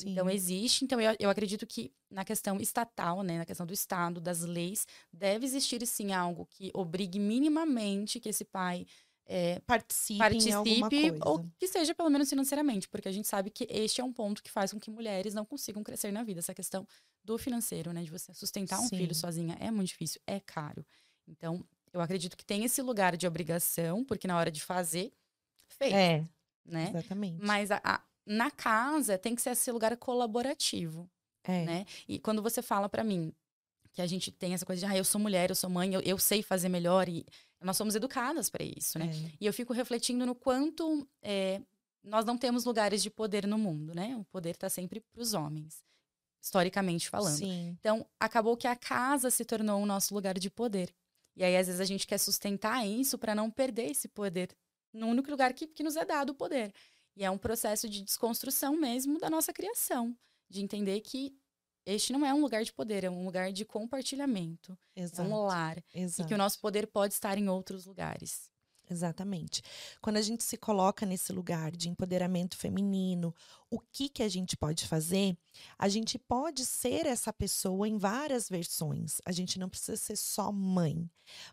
[0.00, 0.12] Sim.
[0.12, 0.84] Então, existe.
[0.84, 4.86] Então, eu, eu acredito que na questão estatal, né, na questão do Estado, das leis,
[5.12, 8.86] deve existir sim algo que obrigue minimamente que esse pai
[9.26, 14.00] é, participe, participe ou que seja pelo menos financeiramente, porque a gente sabe que este
[14.00, 16.40] é um ponto que faz com que mulheres não consigam crescer na vida.
[16.40, 16.86] Essa questão
[17.22, 18.96] do financeiro, né, de você sustentar um sim.
[18.96, 20.84] filho sozinha é muito difícil, é caro.
[21.28, 25.12] Então, eu acredito que tem esse lugar de obrigação, porque na hora de fazer,
[25.68, 25.92] fez.
[25.92, 26.24] É,
[26.64, 26.88] né?
[26.88, 27.38] Exatamente.
[27.40, 31.10] Mas a, a, na casa tem que ser esse lugar colaborativo.
[31.44, 31.64] É.
[31.64, 31.86] Né?
[32.06, 33.32] E quando você fala para mim
[33.92, 36.00] que a gente tem essa coisa de, ah, eu sou mulher, eu sou mãe, eu,
[36.02, 37.26] eu sei fazer melhor, e
[37.60, 39.06] nós somos educadas para isso, né?
[39.06, 39.32] É.
[39.40, 41.60] E eu fico refletindo no quanto é,
[42.02, 44.16] nós não temos lugares de poder no mundo, né?
[44.16, 45.82] O poder está sempre para os homens,
[46.42, 47.36] historicamente falando.
[47.36, 47.76] Sim.
[47.80, 50.94] Então, acabou que a casa se tornou o nosso lugar de poder.
[51.36, 54.56] E aí, às vezes, a gente quer sustentar isso para não perder esse poder
[54.92, 56.72] no único lugar que, que nos é dado o poder.
[57.16, 60.16] E é um processo de desconstrução mesmo da nossa criação,
[60.48, 61.34] de entender que
[61.84, 64.78] este não é um lugar de poder, é um lugar de compartilhamento.
[64.94, 65.22] Exato.
[65.22, 65.82] É um lar.
[65.94, 66.22] Exato.
[66.22, 68.50] E que o nosso poder pode estar em outros lugares.
[68.90, 69.62] Exatamente.
[70.00, 73.34] Quando a gente se coloca nesse lugar de empoderamento feminino,
[73.70, 75.36] o que que a gente pode fazer?
[75.78, 79.20] A gente pode ser essa pessoa em várias versões.
[79.24, 81.08] A gente não precisa ser só mãe.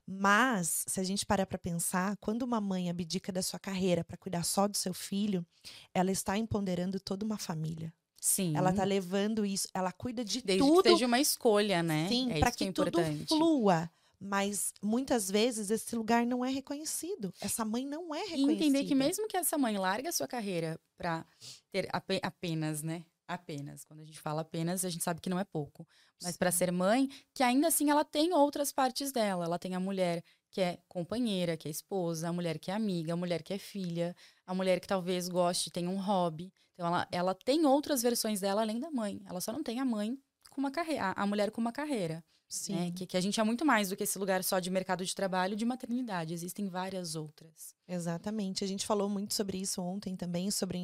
[0.06, 4.17] Mas, se a gente parar para pensar, quando uma mãe abdica da sua carreira para
[4.17, 5.45] cuidar só do seu filho,
[5.93, 7.93] ela está empoderando toda uma família.
[8.19, 8.58] Sim.
[8.58, 10.84] Ela tá levando isso, ela cuida de Desde tudo.
[10.84, 12.08] Que seja uma escolha, né?
[12.10, 13.89] Sim, é para que, que é tudo flua.
[14.20, 17.32] Mas muitas vezes esse lugar não é reconhecido.
[17.40, 18.52] Essa mãe não é reconhecida.
[18.52, 21.26] E entender que mesmo que essa mãe largue a sua carreira para
[21.72, 21.88] ter
[22.24, 23.06] apenas, né?
[23.28, 23.84] Apenas.
[23.84, 25.86] Quando a gente fala apenas, a gente sabe que não é pouco.
[26.24, 29.46] Mas para ser mãe, que ainda assim ela tem outras partes dela.
[29.46, 33.14] Ela tem a mulher que é companheira, que é esposa, a mulher que é amiga,
[33.14, 36.52] a mulher que é filha, a mulher que talvez goste, tem um hobby.
[36.74, 39.22] Então ela, ela tem outras versões dela além da mãe.
[39.26, 40.18] Ela só não tem a mãe
[40.50, 42.24] com uma carreira, a mulher com uma carreira.
[42.48, 42.50] Né?
[42.50, 42.76] Sim.
[42.76, 42.92] Né?
[42.92, 45.14] Que, que a gente é muito mais do que esse lugar só de mercado de
[45.14, 46.34] trabalho de maternidade.
[46.34, 47.76] Existem várias outras.
[47.88, 48.64] Exatamente.
[48.64, 50.78] A gente falou muito sobre isso ontem também, sobre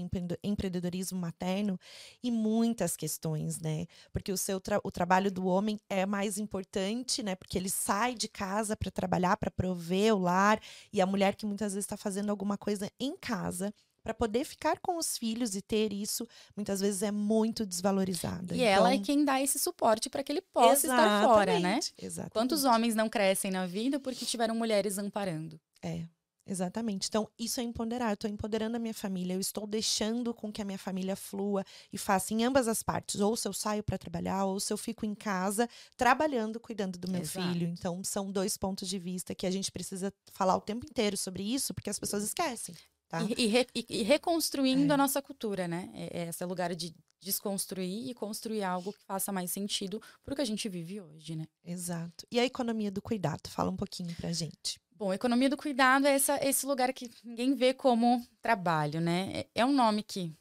[0.44, 1.80] empreendedorismo materno
[2.22, 3.86] e muitas questões, né?
[4.12, 7.36] Porque o seu tra o trabalho do homem é mais importante, né?
[7.36, 10.60] Porque ele sai de casa para trabalhar, para prover o lar,
[10.92, 14.80] e a mulher que muitas vezes está fazendo alguma coisa em casa para poder ficar
[14.80, 18.54] com os filhos e ter isso, muitas vezes é muito desvalorizada.
[18.54, 18.72] E então...
[18.72, 21.16] ela é então quem dá esse suporte para que ele possa Exatamente.
[21.16, 21.80] estar fora, né?
[21.98, 22.34] Exatamente.
[22.34, 25.60] Quantos homens não crescem na vida porque tiveram mulheres amparando?
[25.82, 26.06] É.
[26.46, 27.08] Exatamente.
[27.08, 28.10] Então, isso é empoderar.
[28.10, 31.64] Eu estou empoderando a minha família, eu estou deixando com que a minha família flua
[31.92, 33.22] e faça em ambas as partes.
[33.22, 37.10] Ou se eu saio para trabalhar, ou se eu fico em casa trabalhando, cuidando do
[37.10, 37.48] meu Exato.
[37.48, 37.68] filho.
[37.68, 41.44] Então, são dois pontos de vista que a gente precisa falar o tempo inteiro sobre
[41.44, 42.76] isso, porque as pessoas esquecem.
[43.14, 43.22] Tá?
[43.22, 44.96] E, e, re, e, reconstruindo é.
[44.96, 45.88] a nossa cultura, né?
[45.94, 50.36] É, é esse lugar de desconstruir e construir algo que faça mais sentido para o
[50.36, 51.46] que a gente vive hoje, né?
[51.64, 52.26] Exato.
[52.32, 53.50] E a economia do cuidado?
[53.50, 54.80] Fala um pouquinho pra gente.
[54.96, 59.32] Bom, a economia do cuidado é essa, esse lugar que ninguém vê como trabalho, né?
[59.32, 60.36] É, é um nome que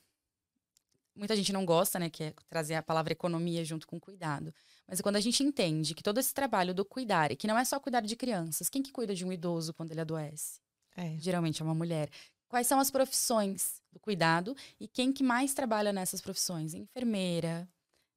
[1.15, 2.09] muita gente não gosta, né?
[2.09, 4.51] Que é trazer a palavra economia junto com cuidado.
[4.89, 7.67] Mas quando a gente entende que todo esse trabalho do cuidar, e que não é
[7.67, 10.63] só cuidar de crianças, quem que cuida de um idoso quando ele adoece?
[10.97, 11.17] É.
[11.19, 12.11] Geralmente é uma mulher
[12.53, 16.75] quais são as profissões do cuidado e quem que mais trabalha nessas profissões?
[16.75, 17.67] Enfermeira,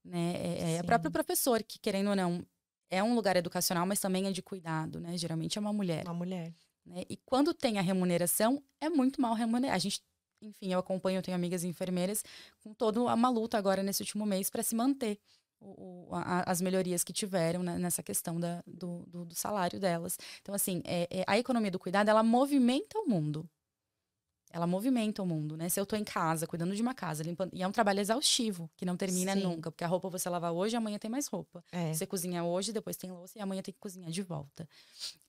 [0.03, 0.33] né?
[0.35, 2.45] É, é o próprio professor, que querendo ou não,
[2.89, 5.17] é um lugar educacional, mas também é de cuidado, né?
[5.17, 6.03] Geralmente é uma mulher.
[6.03, 6.53] Uma mulher.
[6.85, 7.03] Né?
[7.09, 9.73] E quando tem a remuneração, é muito mal remunerado.
[9.73, 10.03] A gente,
[10.41, 12.21] enfim, eu acompanho, eu tenho amigas enfermeiras
[12.59, 15.17] com toda uma luta agora nesse último mês para se manter
[15.61, 20.19] o, a, as melhorias que tiveram né, nessa questão da, do, do, do, salário delas.
[20.41, 23.49] Então, assim, é, é, a economia do cuidado, ela movimenta o mundo
[24.55, 25.67] ela movimenta o mundo, né?
[25.67, 27.51] Se eu estou em casa, cuidando de uma casa, limpando.
[27.53, 29.43] E é um trabalho exaustivo, que não termina Sim.
[29.43, 29.69] nunca.
[29.69, 31.61] Porque a roupa você lava hoje, amanhã tem mais roupa.
[31.73, 31.93] É.
[31.93, 34.65] Você cozinha hoje, depois tem louça e amanhã tem que cozinhar de volta.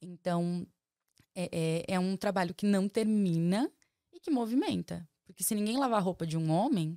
[0.01, 0.65] Então,
[1.35, 1.49] é,
[1.89, 3.69] é, é um trabalho que não termina
[4.13, 5.05] e que movimenta.
[5.25, 6.97] Porque se ninguém lavar a roupa de um homem,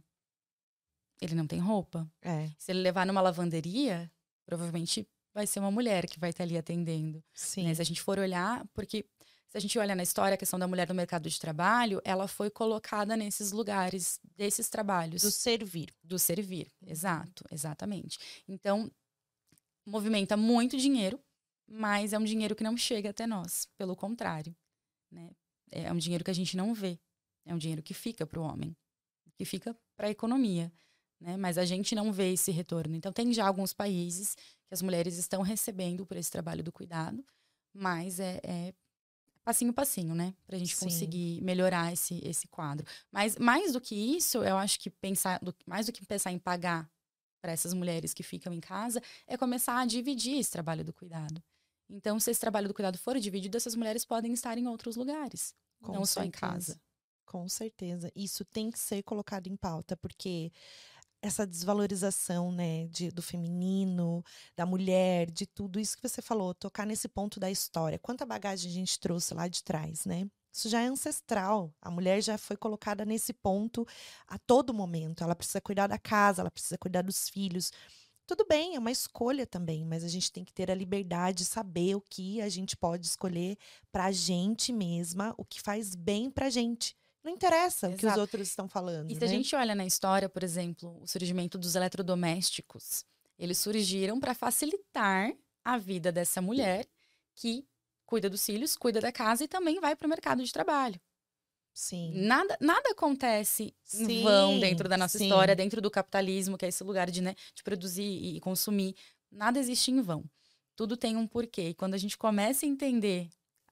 [1.20, 2.08] ele não tem roupa.
[2.22, 2.48] É.
[2.60, 4.08] Se ele levar numa lavanderia,
[4.46, 7.24] provavelmente vai ser uma mulher que vai estar ali atendendo.
[7.34, 7.64] Sim.
[7.64, 7.74] Né?
[7.74, 9.04] Se a gente for olhar, porque
[9.50, 12.28] se a gente olha na história, a questão da mulher no mercado de trabalho, ela
[12.28, 15.24] foi colocada nesses lugares, desses trabalhos.
[15.24, 15.92] Do servir.
[16.04, 18.20] Do servir, exato, exatamente.
[18.48, 18.92] Então,
[19.84, 21.20] movimenta muito dinheiro,
[21.68, 24.56] mas é um dinheiro que não chega até nós, pelo contrário.
[25.12, 25.32] Né?
[25.72, 27.00] É um dinheiro que a gente não vê.
[27.44, 28.78] É um dinheiro que fica para o homem,
[29.36, 30.72] que fica para a economia.
[31.20, 31.38] Né?
[31.38, 32.96] Mas a gente não vê esse retorno.
[32.96, 37.26] Então, tem já alguns países que as mulheres estão recebendo por esse trabalho do cuidado,
[37.74, 38.74] mas é, é
[39.50, 40.34] passinho passinho, né?
[40.48, 40.86] Pra gente Sim.
[40.86, 42.86] conseguir melhorar esse, esse quadro.
[43.12, 46.40] Mas mais do que isso, eu acho que pensar, do- mais do que pensar em
[46.40, 46.90] pagar
[47.42, 51.42] para essas mulheres que ficam em casa, é começar a dividir esse trabalho do cuidado.
[51.90, 55.56] Então, se esse trabalho do cuidado for dividido, essas mulheres podem estar em outros lugares,
[55.82, 56.32] Com não só em certeza.
[56.32, 56.82] casa.
[57.26, 58.12] Com certeza.
[58.16, 60.52] Isso tem que ser colocado em pauta, porque
[61.22, 64.24] essa desvalorização, né, de, do feminino,
[64.56, 68.00] da mulher, de tudo isso que você falou, tocar nesse ponto da história.
[68.00, 70.28] Quanta bagagem a gente trouxe lá de trás, né?
[70.52, 71.74] Isso já é ancestral.
[71.82, 73.86] A mulher já foi colocada nesse ponto
[74.28, 75.24] a todo momento.
[75.24, 77.72] Ela precisa cuidar da casa, ela precisa cuidar dos filhos.
[78.26, 81.46] Tudo bem, é uma escolha também, mas a gente tem que ter a liberdade de
[81.46, 83.58] saber o que a gente pode escolher
[83.92, 86.96] pra gente mesma, o que faz bem pra gente.
[87.24, 88.22] Não interessa o que os Exato.
[88.22, 89.12] outros estão falando.
[89.12, 89.26] E se né?
[89.26, 93.04] a gente olha na história, por exemplo, o surgimento dos eletrodomésticos,
[93.38, 96.86] eles surgiram para facilitar a vida dessa mulher
[97.36, 97.68] que
[98.06, 101.00] cuida dos filhos, cuida da casa e também vai para o mercado de trabalho.
[101.74, 102.12] Sim.
[102.14, 105.26] Nada, nada acontece em Sim, vão dentro da nossa sim.
[105.26, 108.96] história, dentro do capitalismo, que é esse lugar de, né, de produzir e e consumir.
[109.32, 110.26] Nada existe em vão.
[110.76, 111.70] Tudo tem um porquê.
[111.70, 113.30] E quando a gente começa a entender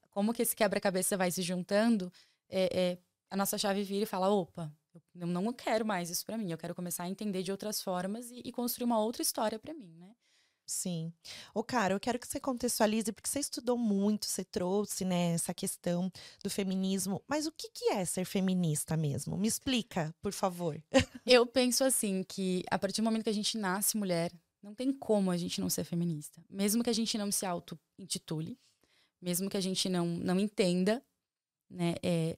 [0.09, 2.11] como que esse quebra-cabeça vai se juntando,
[2.49, 2.97] é, é,
[3.29, 4.71] a nossa chave vira e fala: opa,
[5.15, 6.51] eu não quero mais isso pra mim.
[6.51, 9.73] Eu quero começar a entender de outras formas e, e construir uma outra história pra
[9.73, 10.15] mim, né?
[10.69, 11.13] Sim.
[11.53, 15.53] Ô, cara, eu quero que você contextualize, porque você estudou muito, você trouxe, né, essa
[15.53, 16.11] questão
[16.43, 17.23] do feminismo.
[17.25, 19.37] Mas o que, que é ser feminista mesmo?
[19.37, 20.77] Me explica, por favor.
[21.25, 24.29] Eu penso assim que a partir do momento que a gente nasce mulher,
[24.61, 26.43] não tem como a gente não ser feminista.
[26.49, 28.59] Mesmo que a gente não se auto-intitule,
[29.21, 31.01] mesmo que a gente não, não entenda,
[31.69, 31.95] né?
[32.03, 32.37] é,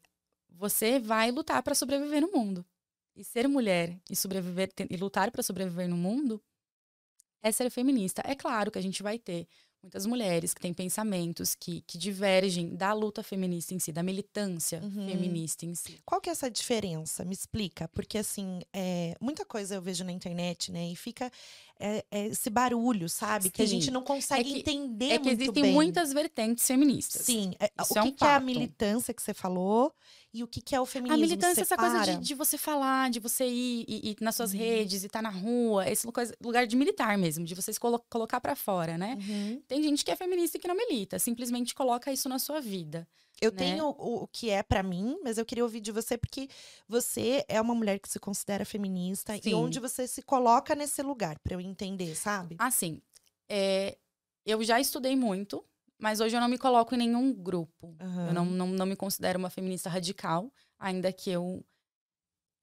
[0.59, 2.65] você vai lutar para sobreviver no mundo.
[3.15, 6.41] E ser mulher e sobreviver e lutar para sobreviver no mundo
[7.41, 8.21] é ser feminista.
[8.25, 9.47] É claro que a gente vai ter
[9.81, 14.81] muitas mulheres que têm pensamentos que, que divergem da luta feminista em si, da militância
[14.83, 15.05] Uhum.
[15.07, 15.97] feminista em si.
[16.05, 17.23] Qual que é essa diferença?
[17.23, 17.87] Me explica.
[17.93, 20.89] Porque, assim, é, muita coisa eu vejo na internet, né?
[20.91, 21.31] E fica
[21.79, 23.49] é, é, esse barulho, sabe?
[23.49, 23.91] Que a gente Sim.
[23.91, 25.73] não consegue que- entender É que muito existem bem.
[25.73, 27.21] muitas vertentes feministas.
[27.25, 27.53] Sim.
[27.59, 29.93] é, Isso o é que, um que é a militância que você falou
[30.33, 31.21] e o que, que é o A feminismo?
[31.21, 34.51] militância é essa coisa de, de você falar, de você ir, e- ir nas suas
[34.51, 34.59] Uhum.
[34.59, 36.05] redes e estar na rua, esse
[36.43, 39.17] lugar de militar mesmo, de você se colo- colocar pra fora, né?
[39.19, 39.61] Uhum.
[39.67, 43.07] Tem gente que é feminista e que não milita, simplesmente coloca isso na sua vida.
[43.41, 43.57] Eu né?
[43.57, 46.49] tenho o, o que é pra mim, mas eu queria ouvir de você porque
[46.87, 49.53] você é uma mulher que se considera feminista e Sim.
[49.53, 52.55] onde você se coloca nesse lugar pra eu entender, sabe?
[52.59, 53.01] Assim,
[53.47, 53.97] é,
[54.45, 55.63] eu já estudei muito,
[55.97, 57.95] mas hoje eu não me coloco em nenhum grupo.
[57.99, 61.63] Eu não, não, não me considero uma feminista radical, ainda que eu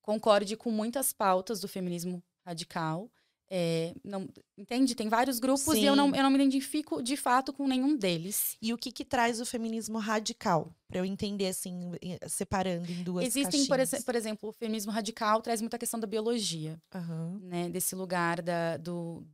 [0.03, 3.11] concorde com muitas pautas do feminismo radical.
[3.48, 4.28] É, não,
[4.59, 4.94] entende?
[4.94, 6.16] Tem vários grupos e eu não, Sim.
[6.16, 8.56] eu não me identifico de fato com nenhum deles.
[8.61, 10.74] E o que que traz o feminismo radical?
[10.88, 11.92] Pra eu entender assim,
[12.28, 16.06] separando em duas Existem, por, exe- por exemplo, o feminismo radical traz muita questão da
[16.09, 17.38] biologia, Aham.
[17.42, 17.68] né?
[17.68, 19.24] Desse lugar da, do,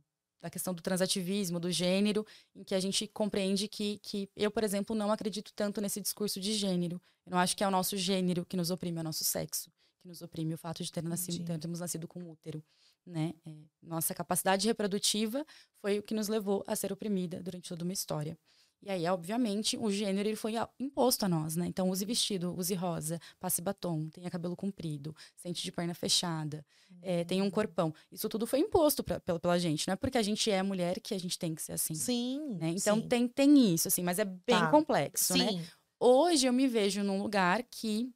[0.41, 2.23] da questão do transativismo, do gênero,
[2.55, 6.39] em que a gente compreende que, que eu, por exemplo, não acredito tanto nesse discurso
[6.39, 7.01] de gênero.
[7.25, 9.71] Eu não acho que é o nosso gênero que nos oprime, é o nosso sexo
[10.01, 12.61] que nos oprime, o fato de ter nascido, termos nascido com útero.
[13.05, 13.33] Né?
[13.45, 15.45] É, nossa capacidade reprodutiva
[15.81, 18.37] foi o que nos levou a ser oprimida durante toda uma história.
[18.85, 21.65] E aí, obviamente, o gênero ele foi imposto a nós, né?
[21.65, 26.65] Então, use vestido, use rosa, passe batom, tenha cabelo comprido, sente de perna fechada,
[27.01, 27.93] é, tenha um corpão.
[28.11, 30.99] Isso tudo foi imposto pra, pela, pela gente, não é porque a gente é mulher
[30.99, 31.95] que a gente tem que ser assim.
[31.95, 32.57] Sim.
[32.59, 32.69] Né?
[32.75, 33.07] Então, sim.
[33.07, 34.69] tem, tem isso, assim, mas é bem Tá.
[34.69, 35.47] complexo, né?
[35.47, 35.65] Sim.
[35.97, 38.11] Hoje eu me vejo num lugar que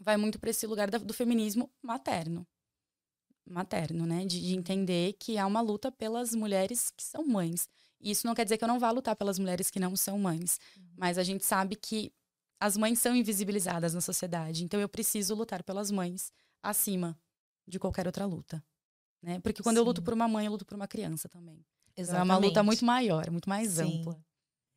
[0.00, 2.44] vai muito para esse lugar do feminismo materno.
[3.48, 4.24] Materno, né?
[4.24, 7.68] De, de entender que há uma luta pelas mulheres que são mães.
[8.00, 10.18] E isso não quer dizer que eu não vá lutar pelas mulheres que não são
[10.18, 10.58] mães.
[10.96, 12.12] Mas a gente sabe que
[12.60, 14.64] as mães são invisibilizadas na sociedade.
[14.64, 17.18] Então eu preciso lutar pelas mães acima
[17.66, 18.62] de qualquer outra luta.
[19.22, 19.40] Né?
[19.40, 20.04] Porque quando eu luto Sim.
[20.04, 21.64] por uma mãe, eu luto por uma criança também.
[21.92, 22.20] Então, Exatamente.
[22.20, 24.00] é uma luta muito maior, muito mais Sim.
[24.00, 24.24] ampla.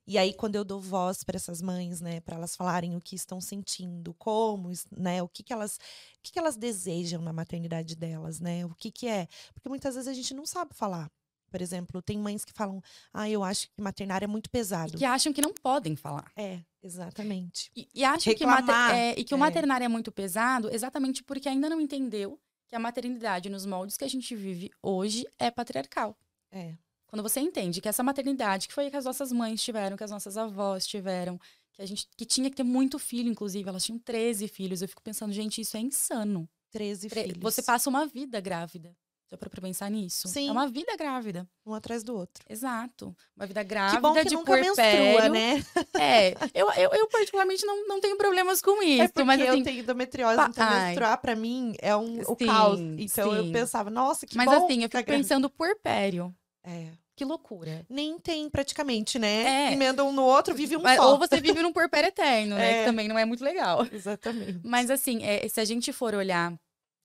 [0.08, 3.16] E aí, quando eu dou voz para essas mães, né, para elas falarem o que
[3.16, 7.96] estão sentindo, como, né, o que que elas, o que que elas desejam na maternidade
[7.96, 11.10] delas, né, o que que é, porque muitas vezes a gente não sabe falar.
[11.50, 12.82] Por exemplo, tem mães que falam,
[13.14, 14.98] ah, eu acho que maternar é muito E pesado.
[14.98, 16.30] que acham que não podem falar.
[16.36, 17.72] É, exatamente.
[17.76, 19.40] E, e acho que, o mater- é, e que o é.
[19.40, 22.38] maternário é muito pesado exatamente porque ainda não entendeu
[22.68, 26.18] que a maternidade nos moldes que a gente vive hoje é patriarcal.
[26.52, 26.76] É.
[27.16, 30.12] Quando você entende que essa maternidade, que foi que as nossas mães tiveram, que as
[30.12, 31.40] nossas avós tiveram,
[31.72, 34.82] que a gente que tinha que ter muito filho, inclusive, elas tinham 13 filhos.
[34.82, 36.46] Eu fico pensando, gente, isso é insano.
[36.72, 37.40] 13 Tre- filhos.
[37.42, 38.94] Você passa uma vida grávida.
[39.32, 40.28] Já para pensar nisso?
[40.28, 40.50] Sim.
[40.50, 41.48] É uma vida grávida.
[41.66, 42.44] Um atrás do outro.
[42.50, 43.16] Exato.
[43.34, 45.64] Uma vida grávida Que bom que de nunca menstrua, né?
[45.98, 49.04] É, eu, eu, eu particularmente não, não tenho problemas com isso.
[49.04, 50.88] É porque mas assim, eu tenho endometriose, pa- então ai.
[50.88, 52.80] menstruar pra mim é um, o Sim, caos.
[52.98, 53.52] Então eu sim.
[53.54, 55.28] pensava, nossa, que mas bom assim, eu ficar fico grávida.
[55.30, 56.36] pensando puerpério.
[56.68, 56.92] É.
[57.16, 57.86] Que loucura.
[57.90, 59.70] Nem tem praticamente, né?
[59.70, 59.74] É.
[59.74, 61.12] Emenda um no outro, vive um só.
[61.14, 62.72] ou você vive num puerpério eterno, né?
[62.76, 62.80] É.
[62.82, 63.86] Que também não é muito legal.
[63.92, 64.60] Exatamente.
[64.64, 66.54] Mas assim, é, se a gente for olhar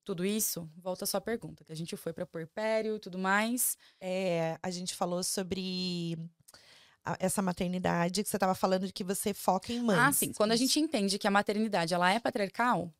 [0.04, 3.76] tudo isso, volta a sua pergunta, que a gente foi para puerpério e tudo mais.
[4.00, 6.18] É, a gente falou sobre
[7.04, 9.98] a- essa maternidade, que você estava falando de que você foca em mães.
[10.00, 10.32] Ah, sim.
[10.32, 12.92] Quando a gente entende que a maternidade ela é patriarcal,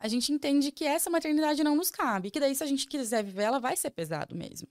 [0.00, 2.30] a gente entende que essa maternidade não nos cabe.
[2.32, 4.66] Que daí, se a gente quiser viver, ela vai ser pesado mesmo.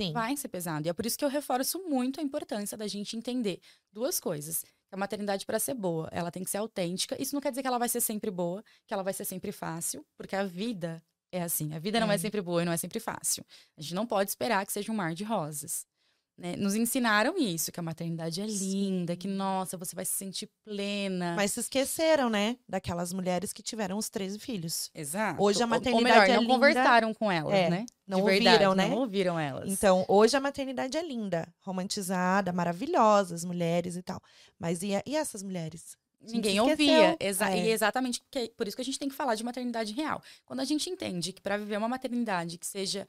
[0.00, 0.12] Sim.
[0.12, 0.86] Vai ser pesado.
[0.86, 3.60] E é por isso que eu reforço muito a importância da gente entender
[3.92, 4.62] duas coisas.
[4.62, 7.20] Que a maternidade, para ser boa, ela tem que ser autêntica.
[7.20, 9.52] Isso não quer dizer que ela vai ser sempre boa, que ela vai ser sempre
[9.52, 11.02] fácil, porque a vida
[11.32, 11.72] é assim.
[11.74, 12.18] A vida não é É.
[12.18, 13.44] sempre boa e não é sempre fácil.
[13.76, 15.86] A gente não pode esperar que seja um mar de rosas.
[16.36, 16.56] Né?
[16.56, 19.34] Nos ensinaram isso, que a maternidade é linda, que, Sim.
[19.34, 21.34] nossa, você vai se sentir plena.
[21.36, 22.56] Mas se esqueceram, né?
[22.68, 24.90] Daquelas mulheres que tiveram os 13 filhos.
[24.94, 25.42] Exato.
[25.42, 26.54] Hoje a maternidade melhor, é não linda.
[26.54, 27.86] conversaram com elas, É, né?
[28.06, 28.88] Não De ouviram, verdade, né?
[28.88, 29.70] Não ouviram elas.
[29.70, 34.20] Então, hoje a maternidade é linda, romantizada, maravilhosa, as mulheres e tal.
[34.58, 35.96] Mas e, e essas mulheres?
[36.20, 37.16] Ninguém ouvia.
[37.20, 37.66] Exa É.
[37.66, 40.22] E exatamente que- por isso que a gente tem que falar de maternidade real.
[40.46, 43.06] Quando a gente entende que para viver uma maternidade que seja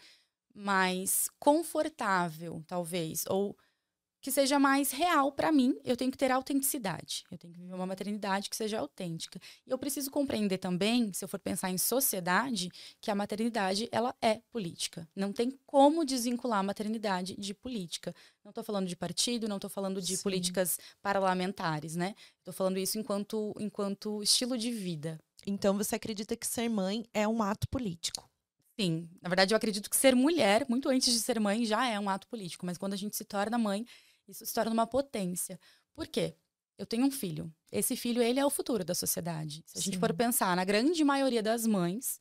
[0.55, 3.55] mais confortável, talvez, ou
[4.25, 7.23] que seja mais real para mim, eu tenho que ter autenticidade.
[7.29, 9.39] Eu tenho que viver uma maternidade que seja autêntica.
[9.67, 14.15] E eu preciso compreender também, se eu for pensar em sociedade, que a maternidade ela
[14.19, 15.07] é política.
[15.15, 18.15] Não tem como desvincular a maternidade de política.
[18.43, 20.23] Não estou falando de partido, não estou falando de Sim.
[20.23, 22.15] políticas parlamentares, né?
[22.39, 25.19] Estou falando isso enquanto, enquanto estilo de vida.
[25.45, 28.27] Então, você acredita que ser mãe é um ato político?
[28.79, 31.99] Sim, na verdade eu acredito que ser mulher, muito antes de ser mãe, já é
[31.99, 33.85] um ato político, mas quando a gente se torna mãe,
[34.27, 35.59] isso se torna uma potência.
[35.93, 36.35] Por quê?
[36.77, 37.53] Eu tenho um filho.
[37.71, 39.63] Esse filho, ele é o futuro da sociedade.
[39.65, 39.99] Se a gente Sim.
[39.99, 42.19] for pensar na grande maioria das mães,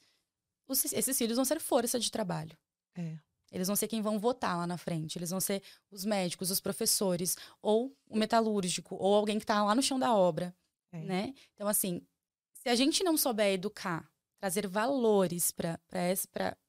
[0.69, 2.57] os- esses filhos vão ser força de trabalho.
[2.95, 3.19] É.
[3.51, 5.19] Eles vão ser quem vão votar lá na frente.
[5.19, 9.75] Eles vão ser os médicos, os professores, ou o metalúrgico, ou alguém que está lá
[9.75, 10.55] no chão da obra,
[10.93, 11.01] É.
[11.01, 11.35] né?
[11.55, 12.07] Então, assim,
[12.53, 14.09] se a gente não souber educar,
[14.45, 15.81] trazer valores para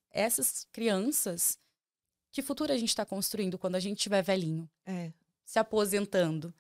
[0.10, 1.60] essas crianças,
[2.32, 5.12] que futuro a gente está construindo quando a gente estiver velhinho, É,
[5.44, 6.54] se aposentando?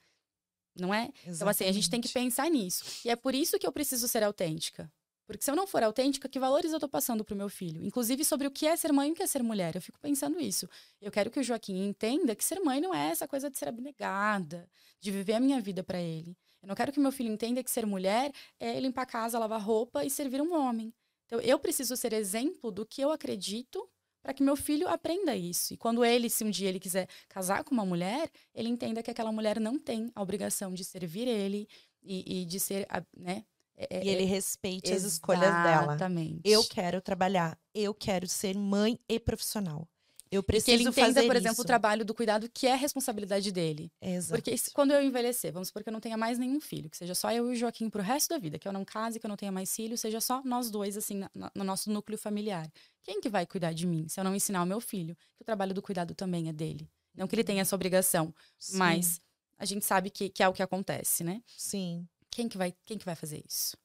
[0.77, 1.09] Não é?
[1.25, 2.31] Então, assim, a gente tem que exatamente.
[2.35, 2.83] pensar nisso.
[3.05, 4.91] E é por isso que eu preciso ser autêntica.
[5.25, 7.81] Porque se eu não for autêntica, que valores eu tô passando pro meu filho?
[7.81, 9.73] Inclusive sobre o que é ser mãe e o que é ser mulher.
[9.73, 10.69] Eu fico pensando isso.
[11.01, 13.69] Eu quero que o Joaquim entenda que ser mãe não é essa coisa de ser
[13.69, 16.37] abnegada, de viver a minha vida para ele.
[16.61, 19.61] Eu não quero que meu filho entenda que ser mulher é limpar a casa, lavar
[19.61, 20.93] roupa e servir um homem.
[21.25, 23.87] Então, eu preciso ser exemplo do que eu acredito
[24.21, 25.73] para que meu filho aprenda isso.
[25.73, 29.11] E quando ele, se um dia ele quiser casar com uma mulher, ele entenda que
[29.11, 31.67] aquela mulher não tem a obrigação de servir ele
[32.01, 33.43] e, e de ser, né?
[33.77, 35.83] é- E ele é- respeite as escolhas dela.
[35.93, 36.41] Exatamente.
[36.43, 39.87] Eu quero trabalhar, eu quero ser mãe e profissional.
[40.31, 41.61] Eu E que preciso ele entenda, fazer por exemplo, isso.
[41.61, 43.91] o trabalho do cuidado que é responsabilidade dele.
[44.01, 44.41] Exato.
[44.41, 46.97] Porque se- quando eu envelhecer, vamos supor que eu não tenha mais nenhum filho, que
[46.97, 49.25] seja só eu e o Joaquim pro resto da vida, que eu não case, que
[49.25, 52.69] eu não tenha mais filho, seja só nós dois, assim, na- no nosso núcleo familiar.
[53.03, 55.45] Quem que vai cuidar de mim se eu não ensinar o meu filho que o
[55.45, 56.89] trabalho do cuidado também é dele?
[57.13, 59.21] Não que ele tenha essa obrigação, Sim, mas
[59.57, 61.41] a gente sabe que, que é o que acontece, né?
[61.55, 62.07] Sim.
[62.31, 63.77] Quem que vai, quem que vai fazer isso?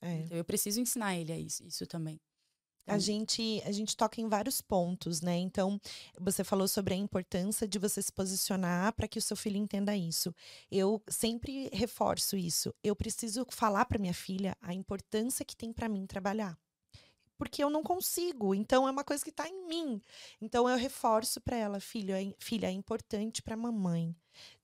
[0.00, 0.22] é.
[0.22, 2.18] Então eu preciso ensinar ele a isso, isso também.
[2.86, 5.36] A gente, a gente toca em vários pontos, né?
[5.36, 5.80] Então,
[6.18, 9.96] você falou sobre a importância de você se posicionar para que o seu filho entenda
[9.96, 10.34] isso.
[10.70, 12.74] Eu sempre reforço isso.
[12.82, 16.58] Eu preciso falar para minha filha a importância que tem para mim trabalhar.
[17.38, 20.00] Porque eu não consigo, então é uma coisa que está em mim.
[20.40, 24.14] Então eu reforço para ela, filho, é, filha, é importante para a mamãe.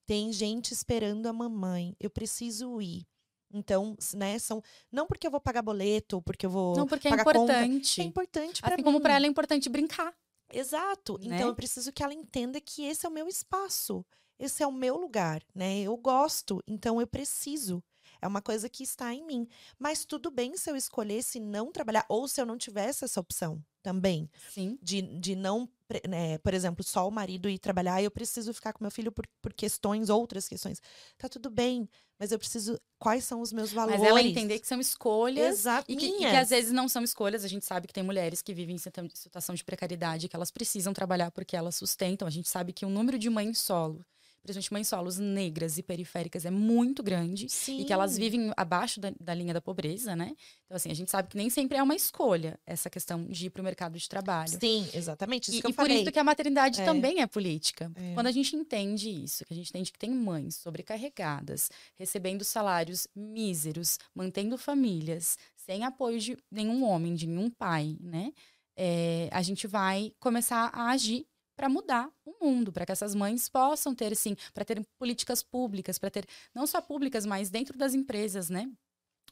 [0.07, 1.97] Tem gente esperando a mamãe.
[2.01, 3.07] Eu preciso ir.
[3.53, 7.09] Então, né, são não porque eu vou pagar boleto, ou porque eu vou Não, porque
[7.09, 7.39] é pagar conta.
[7.41, 8.01] importante.
[8.01, 8.85] É importante para Assim mim.
[8.85, 10.15] como para ela é importante brincar.
[10.53, 11.19] Exato.
[11.19, 11.37] né?
[11.37, 14.05] Então eu preciso que ela entenda que esse é o meu espaço.
[14.39, 15.81] Esse é o meu lugar, né?
[15.81, 17.83] Eu gosto, então eu preciso.
[18.21, 19.49] É uma coisa que está em mim.
[19.79, 23.63] Mas tudo bem se eu escolhesse não trabalhar, ou se eu não tivesse essa opção
[23.83, 24.29] também.
[24.51, 24.79] Sim.
[24.83, 25.69] De, de não,
[26.09, 29.27] né, por exemplo, só o marido ir trabalhar, eu preciso ficar com meu filho por,
[29.41, 30.81] por questões, outras questões.
[31.17, 31.89] Tá tudo bem,
[32.19, 32.79] mas eu preciso.
[32.99, 34.01] Quais são os meus valores?
[34.01, 35.91] Mas ela entender que são escolhas Exato.
[35.91, 38.43] E que, e que às vezes não são escolhas, a gente sabe que tem mulheres
[38.43, 42.27] que vivem em situa- situação de precariedade, que elas precisam trabalhar porque elas sustentam.
[42.27, 44.05] A gente sabe que o número de mães solo,
[44.43, 47.49] principalmente mães solos negras e periféricas, é muito grande.
[47.49, 47.81] Sim.
[47.81, 50.35] E que elas vivem abaixo da, da, linha da pobreza, né?
[50.65, 53.51] Então, assim, a gente sabe que nem sempre é uma escolha essa questão de ir
[53.51, 54.59] para o mercado de trabalho.
[54.59, 55.51] Sim, exatamente.
[55.51, 56.85] Isso e, e por isso que a maternidade É.
[56.85, 57.91] também é política.
[57.95, 58.15] É.
[58.15, 63.07] Quando a gente entende isso, que a gente entende que tem mães sobrecarregadas, recebendo salários
[63.15, 68.33] míseros, mantendo famílias, sem apoio de nenhum homem, de nenhum pai, né?
[68.77, 71.27] É, a gente vai começar a agir
[71.59, 75.99] para mudar o mundo, para que essas mães possam ter, sim, para ter políticas públicas,
[75.99, 78.71] para ter não só públicas, mas dentro das empresas, né?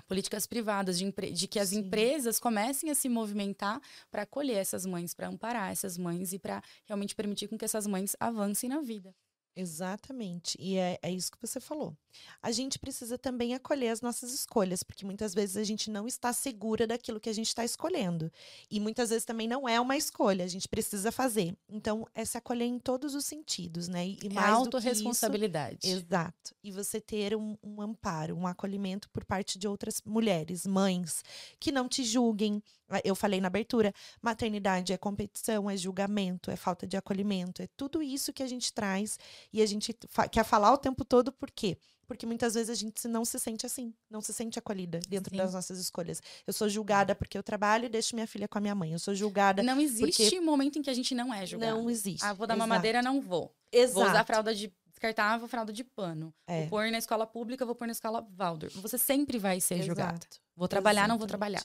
[0.08, 1.78] Políticas privadas, de, de que as Sim.
[1.78, 6.60] empresas comecem a se movimentar para acolher essas mães, para amparar essas mães e para
[6.84, 9.14] realmente permitir com que essas mães avancem na vida.
[9.54, 10.58] Exatamente.
[10.60, 11.96] E é, é isso que você falou.
[12.42, 16.32] A gente precisa também acolher as nossas escolhas, porque muitas vezes a gente não está
[16.32, 18.30] segura daquilo que a gente está escolhendo.
[18.70, 21.56] E muitas vezes também não é uma escolha, a gente precisa fazer.
[21.68, 24.06] Então, é se acolher em todos os sentidos, né?
[24.06, 25.88] E, e É mais isso, autorresponsabilidade.
[25.88, 26.54] Exato.
[26.62, 31.22] E você ter um, um amparo, um acolhimento por parte de outras mulheres, mães,
[31.58, 32.62] que não te julguem.
[32.88, 33.92] Ah, Eu falei na abertura,
[34.22, 38.72] maternidade é competição, é julgamento, é falta de acolhimento, é tudo isso que a gente
[38.72, 39.18] traz
[39.52, 41.76] e a gente fa- quer falar o tempo todo, por quê?
[42.06, 45.36] Porque muitas vezes a gente não se sente assim, não se sente acolhida dentro Sim.
[45.38, 46.22] das nossas escolhas.
[46.46, 48.92] Eu sou julgada porque eu trabalho e deixo minha filha com a minha mãe.
[48.92, 49.62] Eu sou julgada.
[49.62, 51.76] Não existe momento em que a gente não é julgado.
[51.76, 52.24] Não existe.
[52.24, 52.68] Ah, vou dar Exato.
[52.68, 53.52] mamadeira, não vou.
[53.72, 53.94] Exato.
[54.00, 56.32] Vou usar fralda de descartável, fralda de pano.
[56.46, 56.60] É.
[56.60, 58.74] Vou pôr na escola pública, vou pôr na escola Waldorf.
[58.80, 60.12] Você sempre vai ser julgado.
[60.18, 60.40] Exato.
[60.54, 61.62] Vou trabalhar, não vou Exatamente.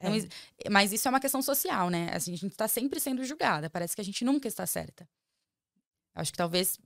[0.00, 0.16] Não É.
[0.16, 0.28] exi-
[0.70, 2.10] Mas isso é uma questão social, né?
[2.14, 3.68] Assim, a gente está sempre sendo julgada.
[3.68, 5.08] Parece que a gente nunca está certa.
[6.14, 6.78] Acho que talvez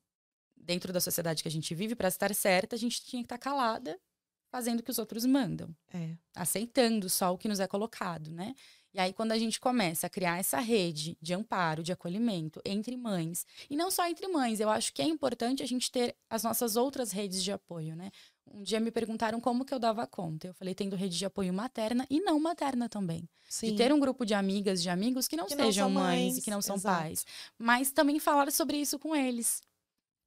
[0.66, 3.38] dentro da sociedade que a gente vive, para estar certa, a gente tinha que estar
[3.38, 3.98] calada,
[4.50, 6.14] fazendo o que os outros mandam, É.
[6.34, 8.54] aceitando só o que nos é colocado, né?
[8.94, 12.96] E aí, quando a gente começa a criar essa rede de amparo, de acolhimento entre
[12.96, 16.42] mães, e não só entre mães, eu acho que é importante a gente ter as
[16.42, 18.10] nossas outras redes de apoio, né?
[18.50, 20.46] Um dia me perguntaram como que eu dava conta.
[20.46, 23.28] Eu falei, tendo rede de apoio materna e não materna também.
[23.48, 23.72] Sim.
[23.72, 26.22] De ter um grupo de amigas, de amigos que não Que não sejam são mães,
[26.22, 27.02] mães, e que não são exato.
[27.02, 27.26] pais.
[27.58, 29.60] Mas também falar sobre isso com eles.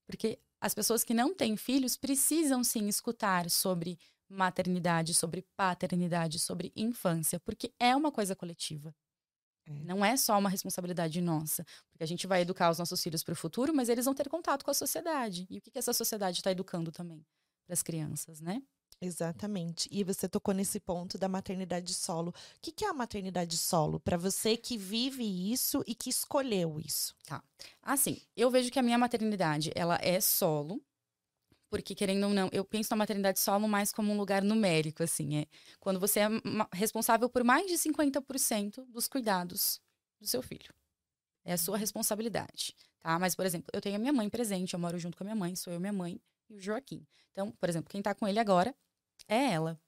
[0.09, 6.73] Porque as pessoas que não têm filhos precisam sim escutar sobre maternidade, sobre paternidade, sobre
[6.75, 8.91] infância, porque é uma coisa coletiva.
[9.67, 9.71] É.
[9.71, 11.63] Não é só uma responsabilidade nossa.
[11.91, 14.27] Porque a gente vai educar os nossos filhos para o futuro, mas eles vão ter
[14.27, 15.45] contato com a sociedade.
[15.47, 17.23] E o que, que essa sociedade está educando também
[17.67, 18.63] para as crianças, né?
[19.01, 19.87] Exatamente.
[19.91, 22.31] E você tocou nesse ponto da maternidade solo.
[22.31, 23.99] O que, que é a maternidade solo?
[23.99, 27.15] Para você que vive isso e que escolheu isso.
[27.81, 30.81] Assim, eu vejo que a minha maternidade, ela é solo,
[31.69, 35.37] porque querendo ou não, eu penso na maternidade solo mais como um lugar numérico, assim,
[35.37, 35.45] é
[35.79, 36.27] quando você é
[36.73, 39.79] responsável por mais de 50% dos cuidados
[40.19, 40.73] do seu filho.
[41.45, 43.17] É a sua responsabilidade, tá?
[43.17, 45.35] Mas, por exemplo, eu tenho a minha mãe presente, eu moro junto com a minha
[45.35, 46.19] mãe, sou eu, minha mãe
[46.49, 47.05] e o Joaquim.
[47.31, 48.75] Então, por exemplo, quem tá com ele agora
[49.27, 49.79] é ela.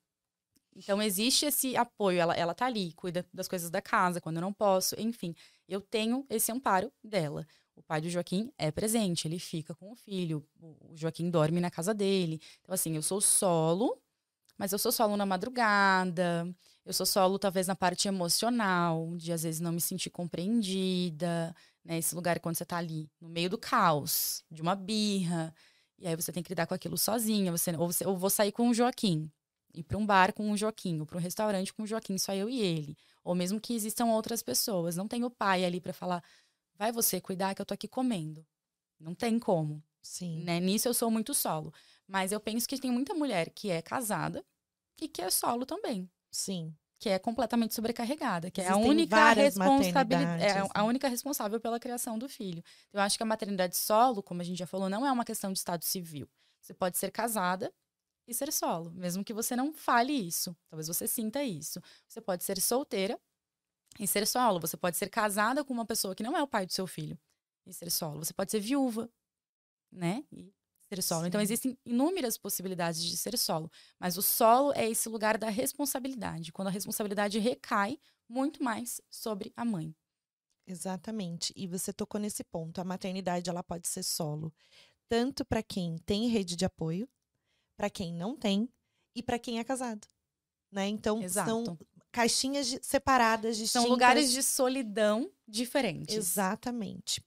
[0.75, 4.41] Então, existe esse apoio, ela, ela tá ali, cuida das coisas da casa quando eu
[4.41, 5.35] não posso, enfim.
[5.67, 7.45] Eu tenho esse amparo dela.
[7.75, 10.47] O pai do Joaquim é presente, ele fica com o filho.
[10.61, 12.41] O Joaquim dorme na casa dele.
[12.61, 14.01] Então, assim, eu sou solo,
[14.57, 16.47] mas eu sou solo na madrugada.
[16.85, 21.97] Eu sou solo, talvez, na parte emocional, de às vezes não me sentir compreendida, né?
[21.97, 25.53] Esse lugar quando você tá ali, no meio do caos, de uma birra.
[26.01, 27.51] E aí você tem que lidar com aquilo sozinha.
[27.51, 29.31] Você, ou, você, ou vou sair com o Joaquim,
[29.73, 32.33] ir para um bar com o Joaquim, ou para um restaurante com o Joaquim, só
[32.33, 32.97] eu e ele.
[33.23, 34.95] Ou mesmo que existam outras pessoas.
[34.95, 36.23] Não tem o pai ali para falar,
[36.75, 38.45] vai você cuidar que eu tô aqui comendo.
[38.99, 40.43] Não tem como, Sim.
[40.43, 40.59] né?
[40.59, 41.71] Nisso eu sou muito solo.
[42.07, 44.43] Mas eu penso que tem muita mulher que é casada
[44.99, 46.09] e que é solo também.
[46.31, 46.75] Sim.
[47.01, 51.07] Que é completamente sobrecarregada, que é a Existem única responsabilidade, é a- maternidades, a única
[51.07, 52.63] responsável pela criação do filho.
[52.87, 55.25] Então, eu acho que a maternidade solo, como a gente já falou, não é uma
[55.25, 56.29] questão de estado civil.
[56.61, 57.73] Você pode ser casada
[58.27, 60.55] e ser solo, mesmo que você não fale isso.
[60.69, 61.81] Talvez você sinta isso.
[62.07, 63.19] Você pode ser solteira
[63.99, 64.59] e ser solo.
[64.59, 67.17] Você pode ser casada com uma pessoa que não é o pai do seu filho
[67.65, 68.23] e ser solo.
[68.23, 69.09] Você pode ser viúva,
[69.91, 70.23] né?
[70.31, 70.53] E
[70.95, 71.25] ser solo.
[71.25, 71.43] Então, Sim.
[71.43, 73.71] existem inúmeras possibilidades de ser solo.
[73.99, 79.53] Mas o solo é esse lugar da responsabilidade, quando a responsabilidade recai muito mais sobre
[79.55, 79.95] a mãe.
[80.67, 81.53] Exatamente.
[81.55, 82.79] E você tocou nesse ponto.
[82.79, 84.53] A maternidade ela pode ser solo,
[85.09, 87.07] tanto para quem tem rede de apoio,
[87.77, 88.69] para quem não tem
[89.15, 90.07] e para quem é casado.
[90.71, 90.87] Né?
[90.87, 91.87] Então, são Exato.
[92.11, 93.81] caixinhas de- separadas, distintas.
[93.83, 96.15] São lugares de solidão diferentes.
[96.15, 97.21] Exatamente.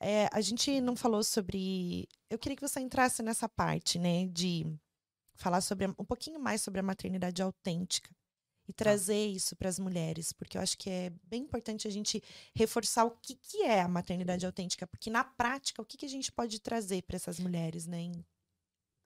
[0.00, 2.08] É, a gente não falou sobre.
[2.30, 4.26] Eu queria que você entrasse nessa parte, né?
[4.26, 4.66] De
[5.34, 8.10] falar sobre um pouquinho mais sobre a maternidade autêntica
[8.68, 12.22] e trazer isso para as mulheres, porque eu acho que é bem importante a gente
[12.54, 16.08] reforçar o que, que é a maternidade autêntica, porque na prática, o que, que a
[16.08, 18.12] gente pode trazer para essas mulheres, né?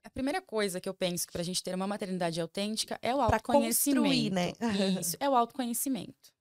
[0.03, 3.15] A primeira coisa que eu penso que para a gente ter uma maternidade autêntica é
[3.15, 4.01] o autoconhecimento.
[4.01, 4.51] Construir, né?
[4.99, 6.33] Isso, é o autoconhecimento.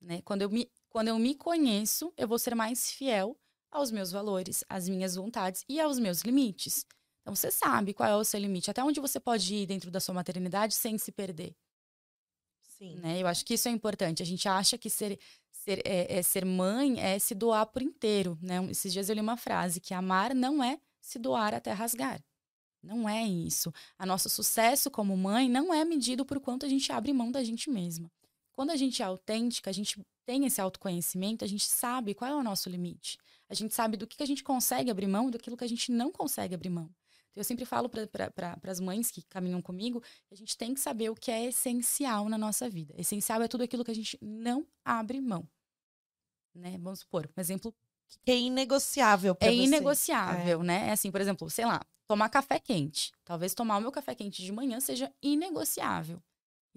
[0.00, 0.22] Né?
[0.24, 3.38] Quando, eu me, quando eu me conheço, eu vou ser mais fiel
[3.70, 6.84] aos meus valores, às minhas vontades e aos meus limites.
[7.20, 10.00] Então, você sabe qual é o seu limite, até onde você pode ir dentro da
[10.00, 11.54] sua maternidade sem se perder.
[12.76, 12.96] Sim.
[12.96, 13.22] Né?
[13.22, 14.24] Eu acho que isso é importante.
[14.24, 15.20] A gente acha que ser,
[15.52, 18.36] ser, é, é ser mãe é se doar por inteiro.
[18.42, 18.56] Né?
[18.68, 22.20] Esses dias eu li uma frase que amar não é se doar até rasgar.
[22.82, 23.72] Não é isso.
[23.96, 27.44] A nosso sucesso como mãe não é medido por quanto a gente abre mão da
[27.44, 28.10] gente mesma.
[28.58, 32.34] Quando a gente é autêntica, a gente tem esse autoconhecimento, a gente sabe qual é
[32.34, 33.16] o nosso limite.
[33.48, 35.92] A gente sabe do que a gente consegue abrir mão e daquilo que a gente
[35.92, 36.90] não consegue abrir mão.
[37.30, 40.80] Então, eu sempre falo para as mães que caminham comigo que a gente tem que
[40.80, 42.92] saber o que é essencial na nossa vida.
[42.98, 45.48] Essencial é tudo aquilo que a gente não abre mão.
[46.52, 46.78] Né?
[46.82, 47.72] Vamos supor, um exemplo.
[48.24, 49.62] Que é inegociável para É você.
[49.62, 50.64] inegociável, é.
[50.64, 50.88] né?
[50.88, 53.12] É assim, por exemplo, sei lá, tomar café quente.
[53.24, 56.20] Talvez tomar o meu café quente de manhã seja inegociável.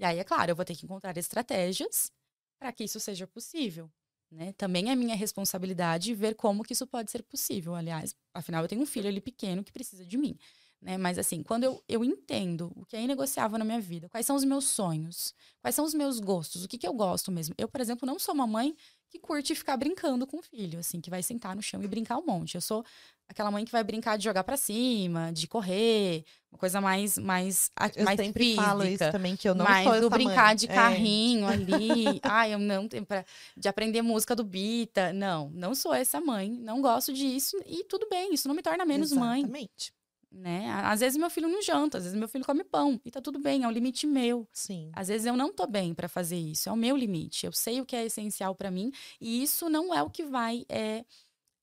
[0.02, 2.12] E aí, é claro, eu vou ter que encontrar estratégias
[2.60, 3.91] para que isso seja possível.
[4.32, 4.54] Né?
[4.54, 7.76] Também é minha responsabilidade ver como que isso pode ser possível.
[7.76, 10.38] Aliás, afinal, eu tenho um filho ali pequeno que precisa de mim.
[10.82, 10.98] Né?
[10.98, 14.36] Mas assim, quando eu, eu entendo o que é inegociável na minha vida, quais são
[14.36, 17.54] os meus sonhos, quais são os meus gostos, o que, que eu gosto mesmo.
[17.58, 18.76] Eu, por exemplo, não sou uma mãe
[19.08, 22.18] que curte ficar brincando com o filho, assim, que vai sentar no chão e brincar
[22.18, 22.56] um monte.
[22.56, 22.84] Eu sou
[23.28, 27.70] aquela mãe que vai brincar de jogar para cima, de correr, uma coisa mais mais
[27.96, 28.64] eu mais sempre física.
[28.64, 30.56] falo isso também que eu não mas sou essa brincar mãe.
[30.56, 30.74] de É.
[30.74, 33.24] carrinho ali, ai, eu não tenho para
[33.56, 35.14] de aprender música do Bita.
[35.14, 38.84] Não, não sou essa mãe, não gosto disso e tudo bem, isso não me torna
[38.86, 39.94] menos mãe Exatamente.
[40.32, 40.72] Né?
[40.86, 43.38] Às vezes meu filho não janta, às vezes meu filho come pão e tá tudo
[43.38, 44.48] bem, é um limite meu.
[44.54, 44.90] Sim.
[44.94, 47.46] Às vezes eu não tô bem para fazer isso, é o meu limite.
[47.46, 50.66] Eu sei o que é essencial para mim e isso não é o que vai
[50.70, 51.06] é,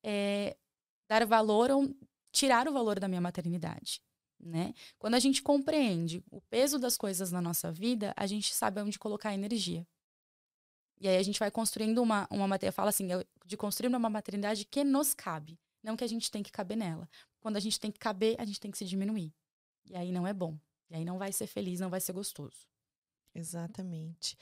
[0.03, 0.55] é,
[1.09, 1.89] dar valor ou
[2.31, 4.01] tirar o valor da minha maternidade.
[4.39, 4.73] Né?
[4.97, 8.99] Quando a gente compreende o peso das coisas na nossa vida, a gente sabe onde
[8.99, 9.85] colocar a energia.
[11.01, 13.07] E aí a gente vai construindo uma, uma maternidade, fala assim,
[13.45, 17.09] de construir uma maternidade que nos cabe, não que a gente tem que caber nela.
[17.39, 19.33] Quando a gente tem que caber, a gente tem que se diminuir.
[19.85, 20.57] E aí não é bom.
[20.89, 22.67] E aí não vai ser feliz, não vai ser gostoso.
[23.33, 24.37] Exatamente.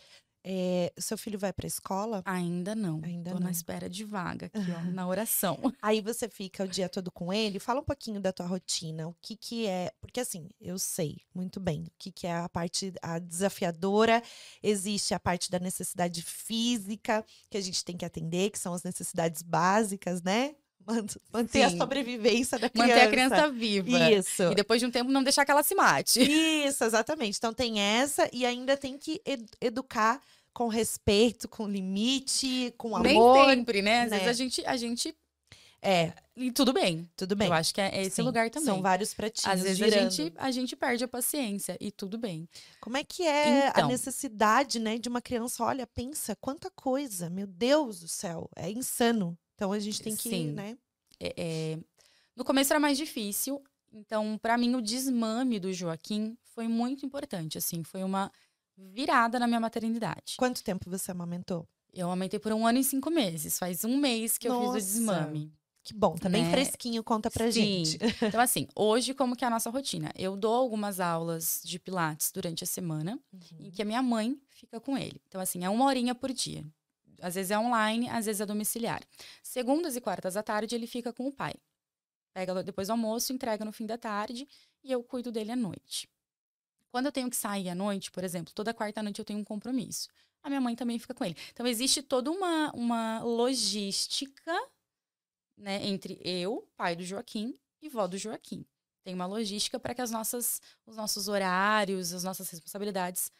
[0.49, 2.21] É, seu filho vai para a escola?
[2.25, 3.01] Ainda não.
[3.03, 3.47] Ainda Tô não.
[3.47, 5.59] na espera de vaga aqui, ó, na oração.
[5.81, 7.59] Aí você fica o dia todo com ele.
[7.59, 9.09] Fala um pouquinho da tua rotina.
[9.09, 9.91] O que que é?
[9.99, 14.23] Porque assim, eu sei muito bem o que que é a parte a desafiadora.
[14.63, 18.83] Existe a parte da necessidade física que a gente tem que atender, que são as
[18.83, 20.55] necessidades básicas, né?
[20.88, 21.77] Man- Manter a Sim.
[21.77, 22.93] sobrevivência da criança.
[22.93, 24.09] Manter a criança viva.
[24.11, 24.43] Isso.
[24.43, 26.21] E depois de um tempo não deixar que ela se mate.
[26.21, 27.38] Isso, exatamente.
[27.38, 30.21] Então tem essa e ainda tem que ed- educar
[30.53, 33.49] com respeito, com limite, com Nem amor.
[33.49, 34.03] sempre, né?
[34.03, 34.17] Às né?
[34.19, 35.15] vezes a gente, a gente.
[35.79, 37.07] É, E tudo bem.
[37.15, 37.47] tudo bem.
[37.47, 38.65] Eu acho que é esse Sim, lugar também.
[38.65, 42.49] São vários pratinhos Às vezes a gente, a gente perde a paciência e tudo bem.
[42.81, 43.88] Como é que é a Então.
[43.88, 45.63] necessidade, né, de uma criança?
[45.63, 49.38] Olha, pensa quanta coisa, meu Deus do céu, é insano.
[49.57, 50.51] Então a gente tem que, Sim.
[50.51, 50.77] né?
[51.19, 51.79] É, é,
[52.35, 53.59] No começo era mais difícil,
[53.91, 58.31] então para mim o desmame do Joaquim foi muito importante, assim, foi uma
[58.77, 60.35] virada na minha maternidade.
[60.37, 61.67] Quanto tempo você amamentou?
[61.91, 64.77] Eu aumentei por um ano e cinco meses, faz um mês que eu fiz Nossa.
[64.77, 65.51] o desmame.
[65.83, 66.51] Que bom, tá bem Né?
[66.51, 67.83] fresquinho, conta pra Sim.
[67.83, 67.97] gente.
[68.39, 70.11] Então assim, hoje como que é a nossa rotina?
[70.15, 73.19] Eu dou algumas aulas de pilates durante a semana,
[73.59, 75.19] em que a minha mãe fica com ele.
[75.27, 76.63] Então, assim, é uma horinha por dia.
[77.22, 79.01] Às vezes é online, às vezes é domiciliar.
[79.41, 81.53] Segundas e quartas à tarde, ele fica com o pai.
[82.34, 84.47] Pega depois do almoço, entrega no fim da tarde
[84.84, 86.07] e eu cuido dele à noite.
[86.91, 89.43] Quando eu tenho que sair à noite, por exemplo, toda quarta noite eu tenho um
[89.43, 90.07] compromisso.
[90.43, 91.36] A minha mãe também fica com ele.
[91.51, 94.53] Então, existe toda uma, uma logística
[95.57, 98.65] né, entre eu, pai do Joaquim, e vó do Joaquim.
[99.03, 103.32] Tem uma logística para que as nossas, os nossos horários, as nossas responsabilidades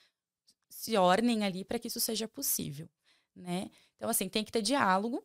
[0.70, 2.90] se ornem ali para que isso seja possível,
[3.38, 3.70] né?
[3.96, 5.24] Então, assim, tem que ter diálogo.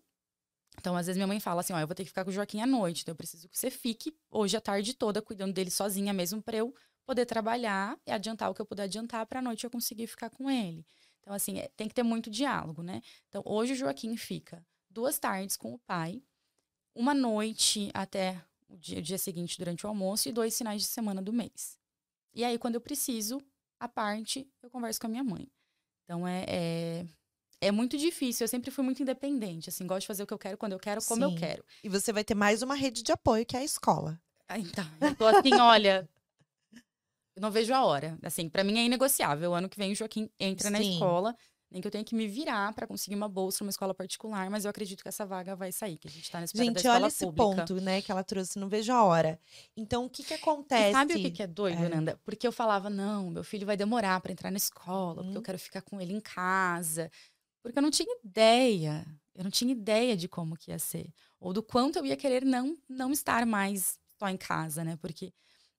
[0.78, 2.32] Então, às vezes minha mãe fala assim, ó, eu vou ter que ficar com o
[2.32, 5.70] Joaquim à noite, então eu preciso que você fique hoje a tarde toda cuidando dele
[5.70, 9.42] sozinha mesmo para eu poder trabalhar e adiantar o que eu puder adiantar para a
[9.42, 10.86] noite eu conseguir ficar com ele.
[11.20, 13.02] Então, assim, é- tem que ter muito diálogo, né?
[13.28, 16.22] Então, hoje o Joaquim fica duas tardes com o pai,
[16.94, 20.88] uma noite até o dia, o dia seguinte durante o almoço e dois finais de
[20.88, 21.78] semana do mês.
[22.34, 23.42] E aí, quando eu preciso,
[23.78, 25.50] a parte, eu converso com a minha mãe.
[26.04, 27.06] Então, é, é,
[27.62, 28.44] é muito difícil.
[28.44, 30.78] Eu sempre fui muito independente, assim, gosto de fazer o que eu quero, quando eu
[30.78, 31.32] quero, como Sim.
[31.32, 31.64] eu quero.
[31.82, 34.20] E você vai ter mais uma rede de apoio, que é a escola.
[34.48, 36.08] Ah, Então, eu tô assim, olha,
[37.34, 38.18] Eu não vejo a hora.
[38.22, 39.52] Assim, para mim é inegociável.
[39.52, 40.72] O ano que vem o Joaquim entra Sim.
[40.72, 41.34] na escola
[41.72, 44.64] nem que eu tenha que me virar para conseguir uma bolsa numa escola particular, mas
[44.64, 47.24] eu acredito que essa vaga vai sair, que a gente está nesse Gente, olha esse
[47.24, 47.42] pública.
[47.42, 49.40] ponto, né, que ela trouxe, não vejo a hora.
[49.76, 50.90] Então, o que que acontece?
[50.90, 51.88] E sabe o que, que é doido, é.
[51.88, 52.20] Nanda?
[52.24, 55.24] Porque eu falava, não, meu filho vai demorar para entrar na escola, hum.
[55.24, 55.42] porque eu uhum.
[55.42, 57.10] quero ficar com ele em casa,
[57.62, 61.52] porque eu não tinha ideia, eu não tinha ideia de como que ia ser, ou
[61.52, 65.32] do quanto eu ia querer não, não estar mais só em casa, né, porque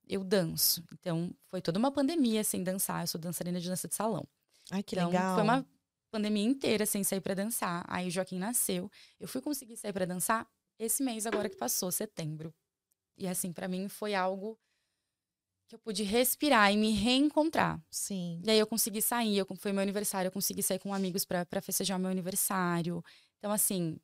[0.07, 3.95] eu danço, então foi toda uma pandemia sem dançar, eu sou dançarina de dança de
[3.95, 4.27] salão.
[4.71, 5.35] Ai, que então, legal.
[5.35, 5.65] Foi uma
[6.11, 7.83] pandemia inteira sem sair para dançar.
[7.87, 8.89] Aí o Joaquim nasceu.
[9.19, 12.53] Eu fui conseguir sair para dançar esse mês agora que passou, setembro.
[13.17, 14.59] E assim, para mim foi algo
[15.67, 17.81] que eu pude respirar e me reencontrar.
[17.89, 18.41] Sim.
[18.43, 21.61] E aí eu consegui sair, eu, foi meu aniversário, eu consegui sair com amigos para
[21.61, 23.03] festejar meu aniversário.
[23.39, 23.97] Então, assim.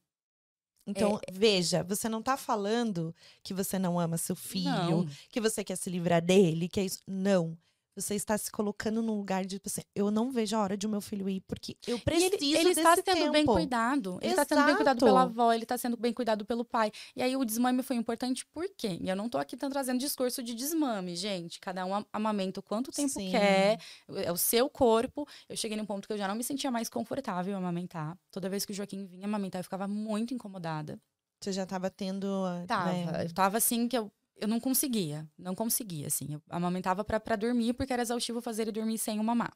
[0.87, 1.31] Então, é...
[1.31, 5.09] veja, você não tá falando que você não ama seu filho, não.
[5.29, 6.99] que você quer se livrar dele, que é isso.
[7.07, 7.57] Não.
[8.01, 10.87] Você está se colocando num lugar de, tipo assim, eu não vejo a hora de
[10.87, 13.31] o meu filho ir, porque eu preciso e ele, ele está sendo tempo.
[13.31, 14.19] bem cuidado.
[14.21, 16.91] Ele está sendo bem cuidado pela avó, ele está sendo bem cuidado pelo pai.
[17.15, 18.97] E aí o desmame foi importante por quê?
[19.01, 21.59] E eu não estou aqui trazendo discurso de desmame, gente.
[21.59, 23.31] Cada um amamenta o quanto tempo Sim.
[23.31, 23.79] quer,
[24.15, 25.27] é o seu corpo.
[25.47, 28.17] Eu cheguei num ponto que eu já não me sentia mais confortável amamentar.
[28.31, 30.99] Toda vez que o Joaquim vinha amamentar, eu ficava muito incomodada.
[31.41, 32.27] Você já estava tendo.
[32.67, 32.91] Tava.
[32.91, 33.25] Né?
[33.25, 36.33] Eu tava assim que eu eu não conseguia, não conseguia, assim.
[36.33, 39.55] Eu amamentava para dormir, porque era exaustivo fazer ele dormir sem o mamar.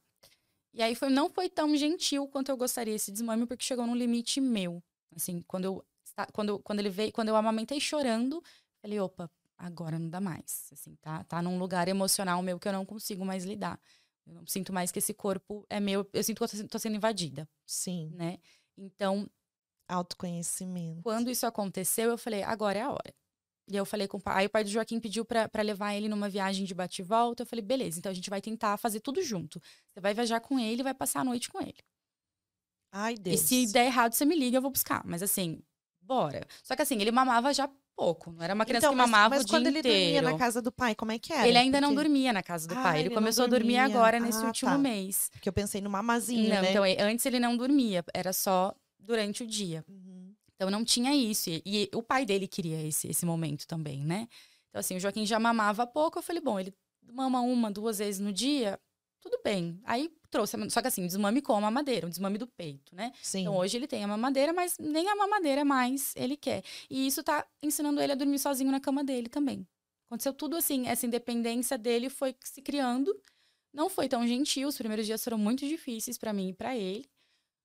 [0.73, 3.95] E aí foi, não foi tão gentil quanto eu gostaria esse desmame, porque chegou num
[3.95, 4.83] limite meu.
[5.15, 5.85] Assim, quando eu,
[6.31, 8.43] quando, quando ele veio, quando eu amamentei chorando,
[8.81, 10.69] falei, opa, agora não dá mais.
[10.71, 13.79] Assim, tá, tá num lugar emocional meu que eu não consigo mais lidar.
[14.25, 16.95] Eu não sinto mais que esse corpo é meu, eu sinto que eu tô sendo
[16.95, 17.47] invadida.
[17.65, 18.11] Sim.
[18.15, 18.39] Né?
[18.77, 19.29] Então.
[19.85, 21.03] Autoconhecimento.
[21.03, 23.13] Quando isso aconteceu, eu falei, agora é a hora.
[23.69, 24.39] E eu falei com o pai.
[24.39, 27.43] Aí o pai do Joaquim pediu para levar ele numa viagem de bate e volta.
[27.43, 29.61] Eu falei, beleza, então a gente vai tentar fazer tudo junto.
[29.89, 31.77] Você vai viajar com ele e vai passar a noite com ele.
[32.91, 33.41] Ai, Deus.
[33.41, 35.01] E se der errado, você me liga, eu vou buscar.
[35.05, 35.63] Mas assim,
[36.01, 36.45] bora.
[36.61, 38.31] Só que assim, ele mamava já pouco.
[38.31, 39.87] Não era uma criança então, que mamava mas, mas o dia quando inteiro.
[39.87, 41.47] ele dormia na casa do pai, como é que era?
[41.47, 41.89] Ele ainda Porque...
[41.89, 42.99] não dormia na casa do pai.
[42.99, 44.77] ele, ele começou a dormir agora nesse ah, último tá.
[44.77, 45.29] mês.
[45.31, 46.71] Porque eu pensei no mamazinho, não, né?
[46.71, 48.03] Então, antes ele não dormia.
[48.13, 49.83] Era só durante o dia.
[49.87, 50.12] Uhum.
[50.63, 51.49] Então não tinha isso.
[51.49, 54.29] E, e, o pai dele queria esse, esse momento também, né?
[54.69, 56.19] Então, assim, o Joaquim já mamava pouco.
[56.19, 56.73] Eu falei, bom, ele
[57.11, 58.79] mama uma, duas vezes no dia,
[59.19, 59.77] tudo bem.
[59.83, 63.11] Aí trouxe, só que assim, desmame com a mamadeira, um desmame do peito, né?
[63.21, 63.41] Sim.
[63.41, 66.63] Então hoje ele tem a mamadeira, mas nem a mamadeira mais ele quer.
[66.89, 69.67] E isso tá ensinando ele a dormir sozinho na cama dele também.
[70.07, 73.13] Aconteceu tudo assim, essa independência dele foi se criando.
[73.73, 77.05] Não foi tão gentil, os primeiros dias foram muito difíceis para mim e para ele.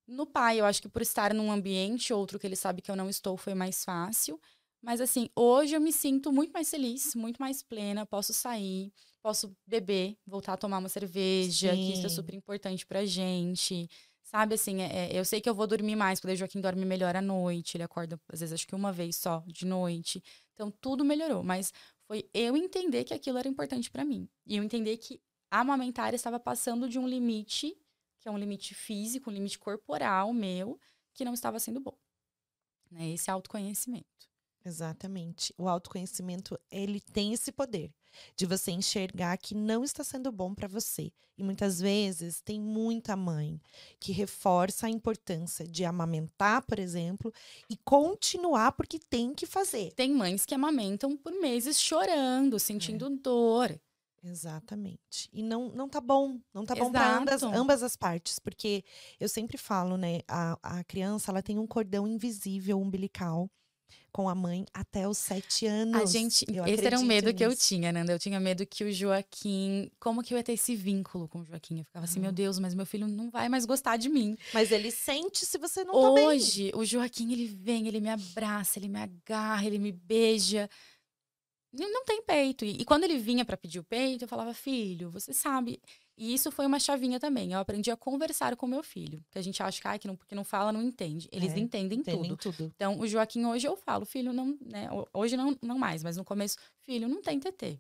[0.08, 2.96] No pai, eu acho que por estar num ambiente outro que ele sabe que eu
[2.96, 4.40] não estou, foi mais fácil.
[4.80, 8.90] Mas assim, hoje eu me sinto muito mais feliz, muito mais plena, posso sair,
[9.20, 11.76] posso beber, voltar a tomar uma cerveja, Sim.
[11.76, 13.86] que isso é super importante pra gente.
[14.22, 16.84] Sabe, assim, é, é, eu sei que eu vou dormir mais, porque o Joaquim dorme
[16.86, 20.22] melhor à noite, ele acorda, às vezes, acho que uma vez só, de noite.
[20.54, 21.72] Então, tudo melhorou, mas
[22.06, 24.28] foi eu entender que aquilo era importante para mim.
[24.46, 27.76] E eu entender que a amamentar estava passando de um limite
[28.20, 30.78] que é um limite físico, um limite corporal meu,
[31.14, 31.96] que não estava sendo bom.
[32.90, 33.10] Né?
[33.10, 34.28] Esse autoconhecimento.
[34.64, 35.54] Exatamente.
[35.56, 37.90] O autoconhecimento, ele tem esse poder
[38.36, 41.12] de você enxergar que não está sendo bom para você.
[41.36, 43.60] E muitas vezes tem muita mãe
[44.00, 47.32] que reforça a importância de amamentar, por exemplo,
[47.70, 49.92] e continuar porque tem que fazer.
[49.92, 53.10] Tem mães que amamentam por meses chorando, sentindo é.
[53.10, 53.80] dor.
[54.22, 55.28] Exatamente.
[55.32, 56.38] E não, não tá bom.
[56.52, 58.38] Não tá bom para ambas, ambas as partes.
[58.38, 58.84] Porque
[59.18, 60.20] eu sempre falo, né?
[60.26, 63.50] A, a criança, ela tem um cordão invisível umbilical
[64.10, 66.00] com a mãe até os sete anos.
[66.00, 67.36] A gente, eu esse era um medo nisso.
[67.36, 68.12] que eu tinha, Nanda.
[68.12, 71.44] Eu tinha medo que o Joaquim, como que eu ia ter esse vínculo com o
[71.44, 71.78] Joaquim?
[71.78, 74.36] Eu ficava assim, meu Deus, mas meu filho não vai mais gostar de mim.
[74.52, 76.26] Mas ele sente se você não Hoje, tá bem.
[76.26, 80.68] Hoje, o Joaquim, ele vem, ele me abraça, ele me agarra, ele me beija
[81.72, 82.64] não tem peito.
[82.64, 85.80] E, e quando ele vinha para pedir o peito, eu falava, filho, você sabe.
[86.16, 87.52] E isso foi uma chavinha também.
[87.52, 89.24] Eu aprendi a conversar com meu filho.
[89.30, 91.28] Que a gente acha que, ah, que não, porque não fala, não entende.
[91.30, 92.56] Eles é, entendem, entendem tudo.
[92.56, 92.72] tudo.
[92.74, 94.88] Então, o Joaquim, hoje eu falo, filho, não, né?
[95.12, 97.78] Hoje não, não mais, mas no começo, filho, não tem TT.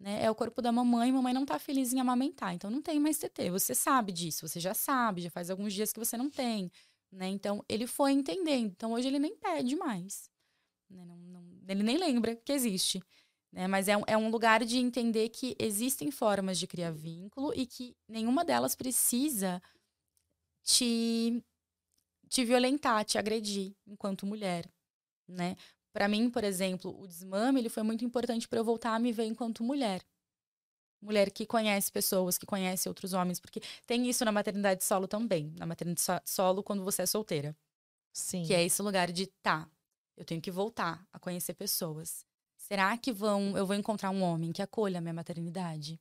[0.00, 0.24] Né?
[0.24, 3.18] É o corpo da mamãe, mamãe não tá feliz em amamentar, então não tem mais
[3.18, 3.50] TT.
[3.50, 6.70] Você sabe disso, você já sabe, já faz alguns dias que você não tem.
[7.10, 7.28] Né?
[7.28, 8.70] Então, ele foi entendendo.
[8.70, 10.30] Então, hoje ele nem pede mais.
[10.90, 11.04] Né?
[11.04, 13.02] Não, não, ele nem lembra que existe.
[13.52, 13.66] Né?
[13.66, 17.66] Mas é um, é um lugar de entender que existem formas de criar vínculo e
[17.66, 19.62] que nenhuma delas precisa
[20.62, 21.42] te,
[22.28, 24.70] te violentar, te agredir enquanto mulher.
[25.26, 25.56] Né?
[25.92, 29.12] Para mim, por exemplo, o desmame ele foi muito importante para eu voltar a me
[29.12, 30.02] ver enquanto mulher.
[31.00, 35.52] mulher que conhece pessoas, que conhece outros homens, porque tem isso na maternidade solo também,
[35.56, 37.56] na maternidade solo quando você é solteira.
[38.12, 38.44] Sim.
[38.44, 39.68] Que é esse lugar de tá,
[40.18, 42.26] eu tenho que voltar a conhecer pessoas.
[42.56, 46.00] Será que vão, eu vou encontrar um homem que acolha a minha maternidade?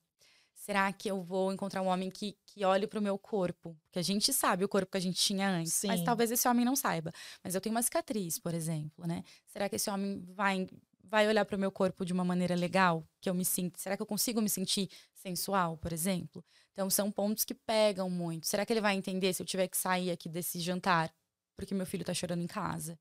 [0.55, 3.77] Será que eu vou encontrar um homem que, que olhe para o meu corpo?
[3.83, 5.87] Porque a gente sabe o corpo que a gente tinha antes, Sim.
[5.87, 7.13] mas talvez esse homem não saiba.
[7.43, 9.23] Mas eu tenho uma cicatriz, por exemplo, né?
[9.45, 10.67] Será que esse homem vai
[11.09, 13.79] vai olhar para o meu corpo de uma maneira legal, que eu me sinto?
[13.79, 16.43] Será que eu consigo me sentir sensual, por exemplo?
[16.73, 18.45] Então são pontos que pegam muito.
[18.45, 21.13] Será que ele vai entender se eu tiver que sair aqui desse jantar
[21.57, 22.97] porque meu filho está chorando em casa?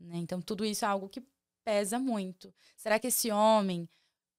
[0.00, 0.18] Né?
[0.18, 1.22] Então tudo isso é algo que
[1.64, 2.54] pesa muito.
[2.76, 3.88] Será que esse homem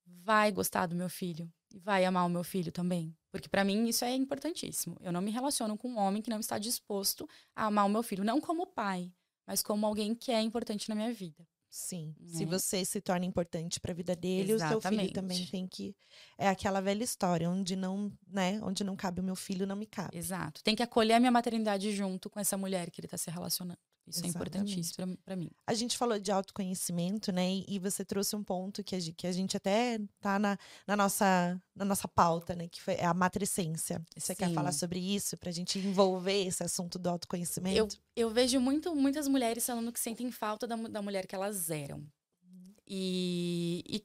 [0.05, 1.51] vai gostar do meu filho?
[1.73, 3.15] e vai amar o meu filho também.
[3.31, 4.97] Porque para mim isso é importantíssimo.
[5.01, 8.03] Eu não me relaciono com um homem que não está disposto a amar o meu
[8.03, 9.11] filho, não como pai,
[9.45, 11.47] mas como alguém que é importante na minha vida.
[11.69, 12.15] Sim.
[12.19, 12.39] Né?
[12.39, 14.77] Se você se torna importante para a vida dele, Exatamente.
[14.77, 15.95] o seu filho também tem que
[16.35, 19.85] é aquela velha história onde não, né, onde não cabe o meu filho, não me
[19.85, 20.17] cabe.
[20.17, 20.63] Exato.
[20.63, 23.79] Tem que acolher a minha maternidade junto com essa mulher que ele está se relacionando.
[24.09, 24.55] Isso Exatamente.
[24.55, 25.51] é importantíssimo para mim.
[25.67, 27.63] A gente falou de autoconhecimento, né?
[27.67, 30.57] E, você trouxe um ponto que a, gente, que a gente até tá na,
[30.87, 32.67] na, nossa, na nossa pauta, né?
[32.67, 34.03] Que foi a matricência.
[34.17, 34.39] Você Sim.
[34.39, 37.77] quer falar sobre isso para a gente envolver esse assunto do autoconhecimento?
[37.77, 41.69] Eu, eu vejo muito, muitas mulheres falando que sentem falta da, da mulher que elas
[41.69, 41.97] eram.
[41.97, 42.73] Uhum.
[42.87, 44.03] E, e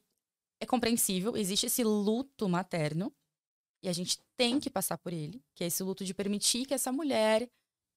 [0.59, 3.11] é compreensível, existe esse luto materno.
[3.81, 6.73] E a gente tem que passar por ele, que é esse luto de permitir que
[6.73, 7.47] essa mulher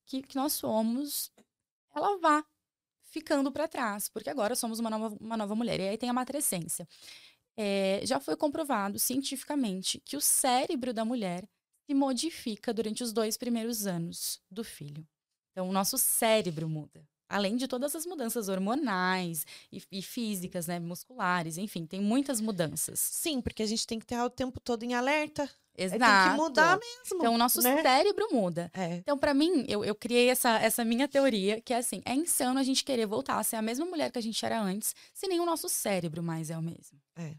[0.09, 1.31] que, que nós somos
[1.99, 2.45] ela vá
[3.05, 5.81] ficando para trás, porque agora somos uma nova, uma nova mulher.
[5.81, 6.87] E aí tem a matrescência.
[7.57, 11.49] É, já foi comprovado cientificamente que o cérebro da mulher
[11.87, 15.07] se modifica durante os dois primeiros anos do filho.
[15.53, 17.05] Então, o nosso cérebro muda.
[17.29, 22.99] Além de todas as mudanças hormonais e, e, físicas, né, musculares, enfim, tem muitas mudanças.
[22.99, 25.49] Sim, porque a gente tem que ter o tempo todo em alerta,
[25.79, 26.01] Exato.
[26.01, 27.20] Tem que mudar mesmo.
[27.20, 27.81] Então, o nosso né?
[27.83, 28.68] cérebro muda.
[28.74, 28.97] É.
[28.97, 32.59] Então, para mim, eu, eu criei essa, essa minha teoria, que é assim: é insano
[32.59, 35.29] a gente querer voltar a ser a mesma mulher que a gente era antes, se
[35.29, 37.01] nem o nosso cérebro mais é o mesmo.
[37.16, 37.37] É.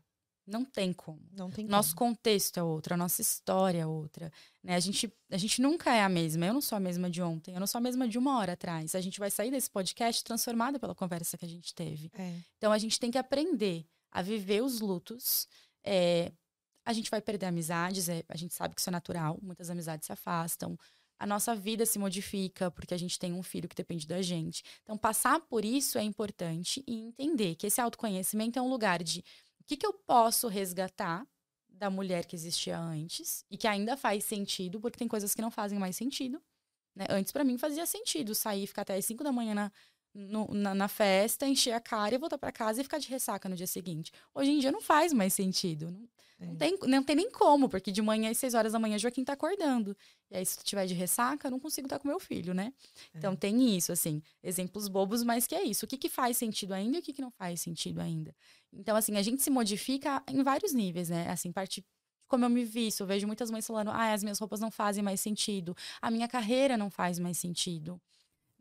[0.49, 1.21] Não tem como.
[1.31, 2.11] Não tem Nosso como.
[2.11, 4.31] contexto é outro, a nossa história é outra.
[4.63, 4.75] Né?
[4.75, 6.45] A, gente, a gente nunca é a mesma.
[6.45, 8.53] Eu não sou a mesma de ontem, eu não sou a mesma de uma hora
[8.53, 8.95] atrás.
[8.95, 12.11] A gente vai sair desse podcast transformada pela conversa que a gente teve.
[12.17, 12.35] É.
[12.57, 15.47] Então, a gente tem que aprender a viver os lutos,
[15.83, 16.31] é,
[16.85, 20.07] a gente vai perder amizades, é, a gente sabe que isso é natural, muitas amizades
[20.07, 20.77] se afastam.
[21.19, 24.63] A nossa vida se modifica porque a gente tem um filho que depende da gente.
[24.83, 29.23] Então, passar por isso é importante e entender que esse autoconhecimento é um lugar de
[29.69, 31.27] que, que eu posso resgatar
[31.69, 35.51] da mulher que existia antes e que ainda faz sentido, porque tem coisas que não
[35.51, 36.41] fazem mais sentido.
[36.95, 37.05] Né?
[37.07, 39.71] Antes, para mim, fazia sentido sair, ficar até as 5 da manhã na,
[40.19, 43.47] no, na, na, festa, encher a cara e voltar para casa e ficar de ressaca
[43.47, 44.11] no dia seguinte.
[44.35, 45.89] Hoje em dia não faz mais sentido.
[45.89, 46.09] Não,
[46.39, 46.45] é.
[46.45, 49.23] Não, tem, não tem nem como, porque de manhã às 6 horas da manhã Joaquim
[49.23, 49.95] tá acordando.
[50.29, 52.73] E aí, se tu tiver de ressaca, eu não consigo estar com meu filho, né?
[53.13, 53.17] É.
[53.17, 55.85] Então tem isso, assim, exemplos bobos, mas que é isso.
[55.85, 58.35] O que, que faz sentido ainda e o que, que não faz sentido ainda.
[58.73, 61.29] Então, assim, a gente se modifica em vários níveis, né?
[61.29, 61.83] Assim, parte
[62.27, 65.03] como eu me visto, eu vejo muitas mães falando: ah, as minhas roupas não fazem
[65.03, 67.99] mais sentido, a minha carreira não faz mais sentido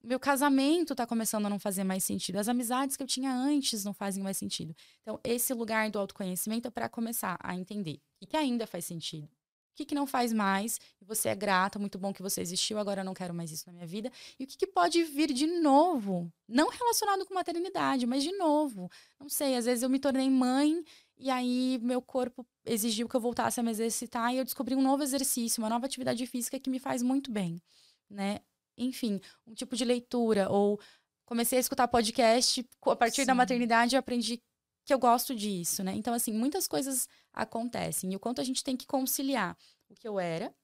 [0.02, 2.36] meu casamento está começando a não fazer mais sentido.
[2.36, 4.74] As amizades que eu tinha antes não fazem mais sentido.
[5.02, 9.24] Então, esse lugar do autoconhecimento é para começar a entender o que, ainda faz sentido.
[9.26, 13.02] O que, que não faz mais, você é grata, muito bom que você existiu, agora
[13.02, 14.10] eu não quero mais isso na minha vida.
[14.38, 16.32] E o que, que pode vir de novo?
[16.48, 18.90] Não relacionado com maternidade, mas de novo.
[19.20, 20.82] Não sei, às vezes eu me tornei mãe
[21.16, 24.82] e aí meu corpo exigiu que eu voltasse a me exercitar e eu descobri um
[24.82, 27.62] novo exercício, uma nova atividade física que me faz muito bem,
[28.10, 28.40] né?
[28.78, 30.50] Enfim, um tipo de leitura.
[30.50, 30.80] Ou
[31.26, 33.26] comecei a escutar podcast, a partir Sim.
[33.26, 34.42] da maternidade eu aprendi
[34.84, 35.92] que eu gosto disso, né?
[35.94, 38.12] Então, assim, muitas coisas acontecem.
[38.12, 39.56] E o quanto a gente tem que conciliar
[39.88, 40.54] o que eu era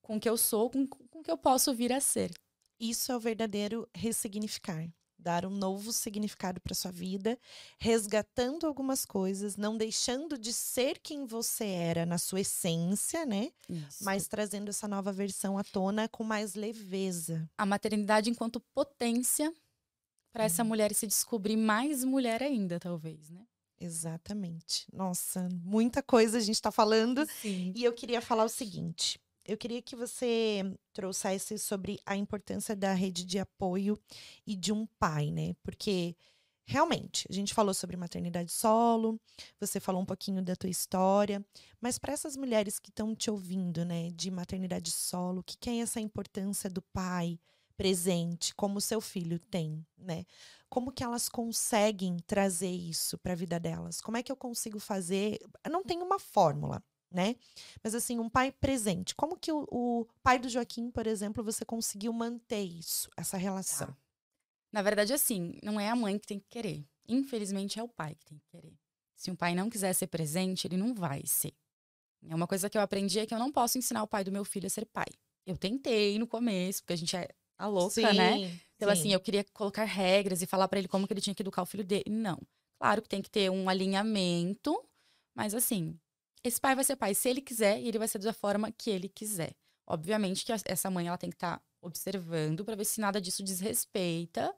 [0.00, 2.30] com o que eu sou, com, com o que eu posso vir a ser.
[2.78, 4.82] Isso é o verdadeiro ressignificar
[5.18, 7.38] dar um novo significado para sua vida,
[7.78, 13.50] resgatando algumas coisas, não deixando de ser quem você era na sua essência, né?
[13.68, 14.04] Isso.
[14.04, 17.48] Mas trazendo essa nova versão à tona com mais leveza.
[17.56, 19.52] A maternidade enquanto potência
[20.32, 20.68] para essa uhum.
[20.68, 23.46] mulher se descobrir mais mulher ainda, talvez, né?
[23.80, 24.86] Exatamente.
[24.92, 27.26] Nossa, muita coisa a gente está falando.
[27.40, 27.72] Sim.
[27.74, 32.92] E eu queria falar o seguinte: eu queria que você trouxesse sobre a importância da
[32.92, 33.98] rede de apoio
[34.46, 35.54] e de um pai, né?
[35.62, 36.16] Porque
[36.66, 39.20] realmente, a gente falou sobre maternidade solo,
[39.60, 41.44] você falou um pouquinho da tua história,
[41.80, 45.70] mas para essas mulheres que estão te ouvindo, né, de maternidade solo, o que, que
[45.70, 47.38] é essa importância do pai
[47.76, 50.24] presente, como seu filho tem, né?
[50.68, 54.00] Como que elas conseguem trazer isso para a vida delas?
[54.00, 55.38] Como é que eu consigo fazer?
[55.64, 57.36] Eu não tem uma fórmula, né?
[57.82, 59.14] Mas assim, um pai presente.
[59.14, 63.88] Como que o, o pai do Joaquim, por exemplo, você conseguiu manter isso, essa relação?
[63.88, 63.96] Tá.
[64.72, 66.84] Na verdade, assim, não é a mãe que tem que querer.
[67.08, 68.74] Infelizmente, é o pai que tem que querer.
[69.14, 71.54] Se um pai não quiser ser presente, ele não vai ser.
[72.28, 74.32] É uma coisa que eu aprendi é que eu não posso ensinar o pai do
[74.32, 75.06] meu filho a ser pai.
[75.46, 78.60] Eu tentei no começo, porque a gente é a louca, sim, né?
[78.74, 79.00] Então, sim.
[79.00, 81.62] assim, eu queria colocar regras e falar para ele como que ele tinha que educar
[81.62, 82.04] o filho dele.
[82.08, 82.38] Não.
[82.78, 84.78] Claro que tem que ter um alinhamento,
[85.34, 85.98] mas assim,
[86.46, 88.90] esse pai vai ser pai se ele quiser e ele vai ser da forma que
[88.90, 89.54] ele quiser.
[89.86, 93.42] Obviamente que essa mãe ela tem que estar tá observando para ver se nada disso
[93.42, 94.54] desrespeita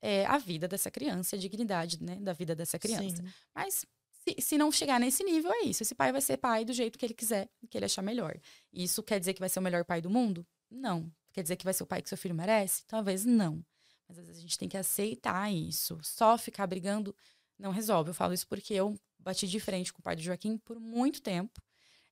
[0.00, 3.16] é, a vida dessa criança, a dignidade né, da vida dessa criança.
[3.16, 3.28] Sim.
[3.54, 5.82] Mas se, se, não chegar nesse nível, é isso.
[5.82, 8.38] Esse pai vai ser pai do jeito que ele quiser, que ele achar melhor.
[8.72, 10.46] Isso quer dizer que vai ser o melhor pai do mundo?
[10.70, 11.10] Não.
[11.32, 12.84] Quer dizer que vai ser o pai que seu filho merece?
[12.86, 13.64] Talvez não.
[14.08, 15.98] Mas às vezes a gente tem que aceitar isso.
[16.02, 17.14] Só ficar brigando
[17.60, 18.10] não resolve.
[18.10, 21.20] Eu falo isso porque eu bati de frente com o pai do Joaquim por muito
[21.22, 21.60] tempo.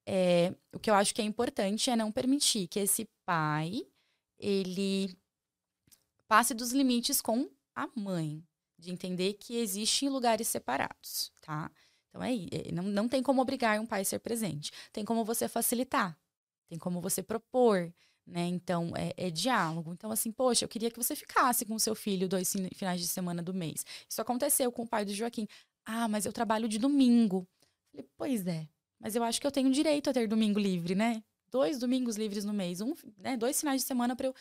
[0.07, 3.87] É, o que eu acho que é importante é não permitir que esse pai
[4.39, 5.17] ele
[6.27, 8.43] passe dos limites com a mãe,
[8.79, 11.71] de entender que existem lugares separados, tá?
[12.09, 15.25] Então é, é não, não tem como obrigar um pai a ser presente, tem como
[15.25, 16.19] você facilitar,
[16.69, 17.93] tem como você propor,
[18.29, 18.47] né?
[18.47, 19.93] Então, é, é, diálogo.
[19.93, 23.09] Então, assim, poxa, eu queria que você ficasse com o seu filho dois finais de
[23.09, 23.85] semana do mês.
[24.09, 25.49] Isso aconteceu com o pai do Joaquim.
[25.85, 27.49] Ah, mas eu trabalho de domingo.
[27.91, 28.69] Falei, pois é,
[29.01, 31.23] mas eu acho que eu tenho direito a ter domingo livre, né?
[31.51, 33.37] Dois domingos livres no mês, um, né?
[33.37, 34.35] dois finais de semana para eu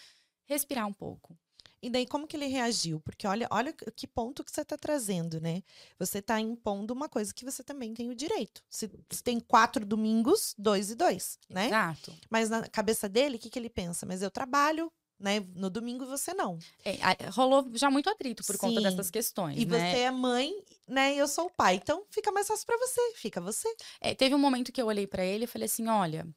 [0.45, 1.37] respirar um pouco.
[1.81, 2.99] E daí, como que ele reagiu?
[2.99, 5.61] Porque olha, olha que ponto que você está trazendo, né?
[5.99, 8.63] Você está impondo uma coisa que você também tem o direito.
[8.69, 11.67] Se, se, tem quatro domingos, dois e dois, né?
[11.67, 12.13] Exato.
[12.29, 14.05] Mas na cabeça dele, o que, que ele pensa?
[14.07, 15.45] Mas eu trabalho, né?
[15.55, 16.57] No domingo você não.
[16.83, 16.97] É,
[17.29, 18.59] rolou já muito atrito por Sim.
[18.59, 19.61] conta dessas questões.
[19.61, 19.91] E né?
[19.91, 20.51] você é mãe,
[20.87, 21.13] né?
[21.13, 21.75] E eu sou o pai.
[21.75, 23.13] Então fica mais fácil para você.
[23.15, 23.67] Fica você.
[24.01, 26.27] É, teve um momento que eu olhei para ele e falei assim: olha,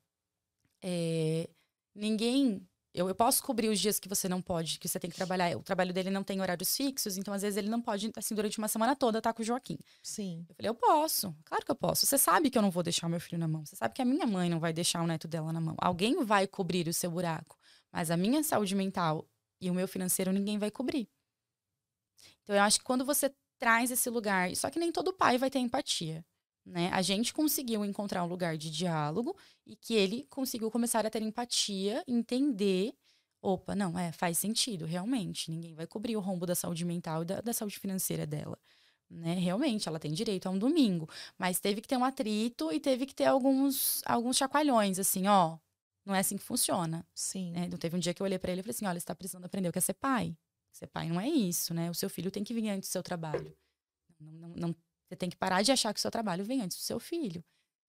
[0.83, 1.49] é,
[1.95, 5.17] ninguém eu, eu posso cobrir os dias que você não pode, que você tem que
[5.17, 5.57] trabalhar.
[5.57, 8.59] O trabalho dele não tem horários fixos, então às vezes ele não pode, assim, durante
[8.59, 9.79] uma semana toda estar tá com o Joaquim.
[10.03, 10.45] Sim.
[10.49, 11.35] Eu falei, eu posso.
[11.45, 12.05] Claro que eu posso.
[12.05, 13.65] Você sabe que eu não vou deixar o meu filho na mão.
[13.65, 15.77] Você sabe que a minha mãe não vai deixar o neto dela na mão.
[15.79, 17.57] Alguém vai cobrir o seu buraco.
[17.93, 19.29] Mas a minha saúde mental
[19.61, 21.09] e o meu financeiro ninguém vai cobrir.
[22.43, 25.51] Então eu acho que quando você traz esse lugar, só que nem todo pai vai
[25.51, 26.25] ter empatia.
[26.65, 26.91] Né?
[26.93, 29.37] A gente conseguiu encontrar um lugar de diálogo
[29.67, 32.95] e que ele conseguiu começar a ter empatia, entender.
[33.43, 35.51] Opa, não, é, faz sentido, realmente.
[35.51, 38.59] Ninguém vai cobrir o rombo da saúde mental e da, da saúde financeira dela.
[39.09, 39.35] Né?
[39.35, 41.09] Realmente, ela tem direito a um domingo.
[41.39, 45.59] Mas teve que ter um atrito e teve que ter alguns, alguns chacoalhões, assim, ó.
[46.05, 47.07] Não é assim que funciona.
[47.15, 47.53] Sim.
[47.53, 47.65] Né?
[47.67, 49.15] Então, teve um dia que eu olhei para ele e falei assim: olha, você está
[49.15, 50.37] precisando aprender o que é ser pai.
[50.73, 51.91] Ser pai não é isso, né?
[51.91, 53.57] O seu filho tem que vir antes do seu trabalho.
[54.21, 54.77] Não, não, não
[55.11, 57.45] você tem que parar de achar que o seu trabalho vem antes do seu filho.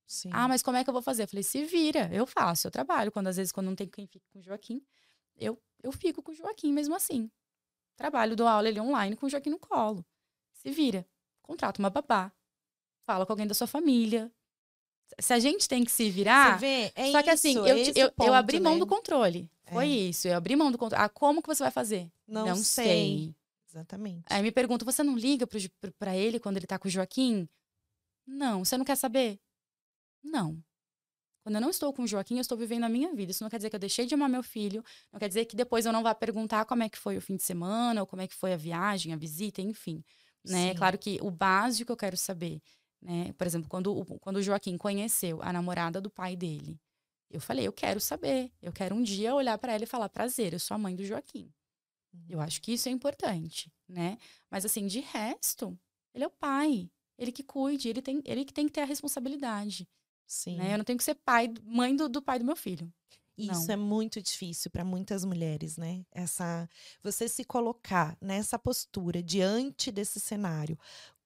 [0.08, 0.32] Sim.
[0.34, 1.24] Ah, mas como é que eu vou fazer?
[1.24, 3.12] Eu falei, se vira, eu faço, eu trabalho.
[3.12, 4.82] Quando às vezes, quando não tem quem fique com o Joaquim,
[5.38, 7.30] eu, eu fico com o Joaquim mesmo assim.
[7.96, 10.04] Trabalho, dou aula ele online com o Joaquim no colo.
[10.54, 11.06] Se vira.
[11.44, 12.32] Contrata uma babá.
[13.06, 14.32] Fala com alguém da sua família.
[15.20, 16.60] Se a gente tem que se virar.
[16.60, 16.92] Você vê?
[16.96, 18.80] É só que assim, eu, é eu, ponto, eu abri mão né?
[18.80, 19.48] do controle.
[19.72, 19.88] Foi É.
[19.88, 20.28] isso.
[20.28, 21.04] Eu abri mão do controle.
[21.04, 22.12] Ah, como que você vai fazer?
[22.28, 23.36] Não sei.
[23.72, 24.26] Exatamente.
[24.30, 25.48] Aí me pergunta, você não liga
[25.98, 27.48] pra ele quando ele tá com o Joaquim?
[28.28, 28.66] Não.
[28.66, 29.40] Você não quer saber?
[30.24, 30.62] Não.
[31.44, 33.32] Quando eu não estou com o Joaquim, eu estou vivendo a minha vida.
[33.32, 35.56] Isso não quer dizer que eu deixei de amar meu filho, não quer dizer que
[35.56, 38.22] depois eu não vá perguntar como é que foi o fim de semana, ou como
[38.22, 40.04] é que foi a viagem, a visita, enfim.
[40.46, 40.70] Né?
[40.70, 40.76] Sim.
[40.76, 42.62] Claro que o básico eu quero saber.
[43.02, 43.34] Né?
[43.34, 46.80] Por exemplo, quando, o- quando o Joaquim conheceu a namorada do pai dele,
[47.30, 48.52] eu falei, eu quero saber.
[48.62, 51.04] Eu quero um dia olhar para ela e falar, prazer, eu sou a mãe do
[51.06, 51.52] Joaquim.
[52.30, 54.18] Eu acho que isso é importante, né?
[54.50, 55.78] Mas assim, de resto,
[56.14, 56.90] ele é o pai.
[57.18, 59.88] Ele que cuide, ele, tem, ele que tem que ter a responsabilidade.
[60.26, 60.58] Sim.
[60.58, 60.74] Né?
[60.74, 62.92] Eu não tenho que ser pai, mãe do, do pai do meu filho.
[63.38, 63.74] Isso Não.
[63.74, 66.06] é muito difícil para muitas mulheres, né?
[66.12, 66.70] Essa
[67.02, 70.78] você se colocar nessa postura diante desse cenário,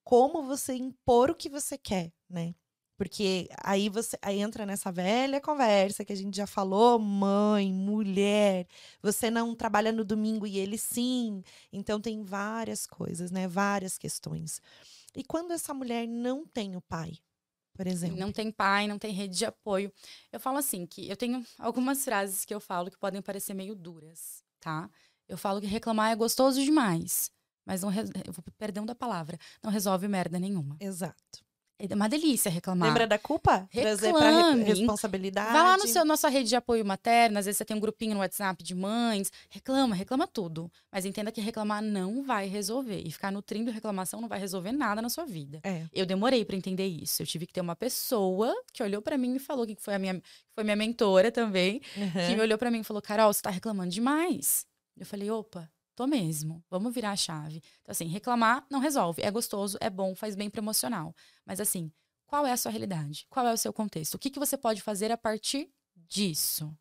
[0.04, 2.54] como você impor o que você quer, né?
[2.96, 8.66] Porque aí você aí entra nessa velha conversa que a gente já falou, mãe, mulher,
[9.02, 11.42] você não trabalha no domingo e ele sim.
[11.72, 13.46] Então tem várias coisas, né?
[13.48, 14.60] Várias questões.
[15.14, 17.18] E quando essa mulher não tem o pai,
[17.74, 18.18] por exemplo?
[18.18, 19.92] Não tem pai, não tem rede de apoio.
[20.32, 23.74] Eu falo assim, que eu tenho algumas frases que eu falo que podem parecer meio
[23.74, 24.90] duras, tá?
[25.28, 27.30] Eu falo que reclamar é gostoso demais,
[27.64, 30.76] mas não, re- eu vou perdão da palavra, não resolve merda nenhuma.
[30.80, 31.45] Exato.
[31.78, 32.88] É uma delícia reclamar.
[32.88, 33.68] Lembra da culpa?
[33.70, 34.62] Trazer pra Reclame.
[34.64, 35.52] re- responsabilidade.
[35.52, 37.80] Vai lá no seu, na sua rede de apoio materno, às vezes você tem um
[37.80, 40.72] grupinho no WhatsApp de mães, reclama, reclama tudo.
[40.90, 43.02] Mas entenda que reclamar não vai resolver.
[43.04, 45.60] E ficar nutrindo reclamação não vai resolver nada na sua vida.
[45.62, 45.84] É.
[45.92, 47.20] Eu demorei pra entender isso.
[47.22, 49.98] Eu tive que ter uma pessoa que olhou pra mim e falou que foi a
[49.98, 50.22] minha, que
[50.54, 52.36] foi minha mentora também, que Uhum.
[52.36, 54.64] me olhou pra mim e falou: Carol, você tá reclamando demais.
[54.98, 56.62] Eu falei: opa, tô mesmo.
[56.70, 57.62] Vamos virar a chave.
[57.80, 59.22] Então, assim, reclamar não resolve.
[59.22, 61.14] É gostoso, é bom, faz bem pro emocional.
[61.44, 61.90] Mas, assim,
[62.26, 63.26] qual é a sua realidade?
[63.28, 64.14] Qual é o seu contexto?
[64.14, 66.76] O que, que você pode fazer a partir disso?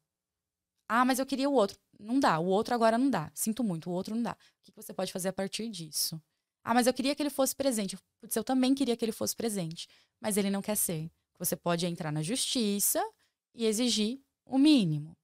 [0.87, 1.77] Ah, mas eu queria o outro.
[1.99, 2.37] Não dá.
[2.39, 3.31] O outro agora não dá.
[3.33, 4.33] Sinto muito, o outro não dá.
[4.33, 6.21] O que, que você pode fazer a partir disso?
[6.63, 7.97] Ah, mas eu queria que ele fosse presente.
[8.19, 9.87] Putz, eu também queria que ele fosse presente.
[10.19, 11.09] Mas ele não quer ser.
[11.39, 13.03] Você pode entrar na justiça
[13.53, 15.15] e exigir o mínimo.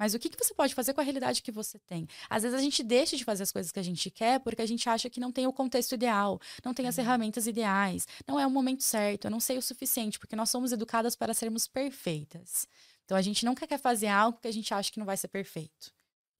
[0.00, 2.08] Mas o que, que você pode fazer com a realidade que você tem?
[2.30, 4.66] Às vezes a gente deixa de fazer as coisas que a gente quer porque a
[4.66, 8.46] gente acha que não tem o contexto ideal, não tem as ferramentas ideais, não é
[8.46, 12.66] o momento certo, eu não sei o suficiente, porque nós somos educadas para sermos perfeitas.
[13.04, 15.28] Então a gente nunca quer fazer algo que a gente acha que não vai ser
[15.28, 15.92] perfeito.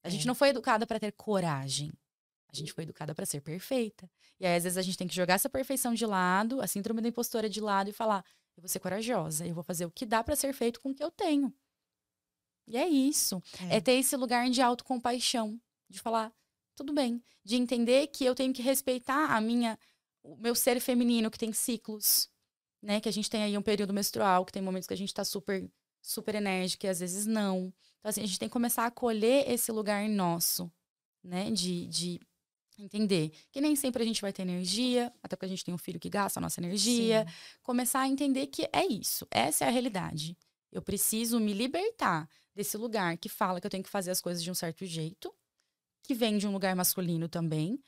[0.03, 0.27] A gente É.
[0.27, 1.93] não foi educada para ter coragem.
[2.51, 4.11] A gente foi educada para ser perfeita.
[4.41, 7.03] E aí, às vezes, a gente tem que jogar essa perfeição de lado, a síndrome
[7.03, 8.25] da impostora de lado e falar:
[8.57, 10.95] eu vou ser corajosa, eu vou fazer o que dá para ser feito com o
[10.95, 11.53] que eu tenho.
[12.71, 13.43] E é isso.
[13.68, 13.77] É.
[13.77, 16.33] É ter esse lugar de autocompaixão, de falar,
[16.77, 19.79] tudo bem, de entender que eu tenho que respeitar a minha
[20.23, 22.31] o meu ser feminino que tem ciclos,
[22.81, 23.01] né?
[23.01, 25.25] Que a gente tem aí um período menstrual, que tem momentos que a gente tá
[25.25, 25.68] super
[26.03, 27.73] super enérgica e às vezes não.
[27.99, 30.71] Então assim, a gente tem que começar a acolher esse lugar nosso,
[31.25, 31.51] né?
[31.51, 32.21] De, de
[32.79, 35.79] entender que nem sempre a gente vai ter energia, até porque a gente tem um
[35.79, 37.35] filho que gasta a nossa energia, Sim.
[37.62, 40.37] começar a entender que é isso, essa é a realidade.
[40.73, 42.29] Eu preciso me libertar
[42.61, 45.35] desse lugar que fala que eu tenho que fazer as coisas de um certo jeito,
[46.03, 47.83] que vem de um lugar masculino também,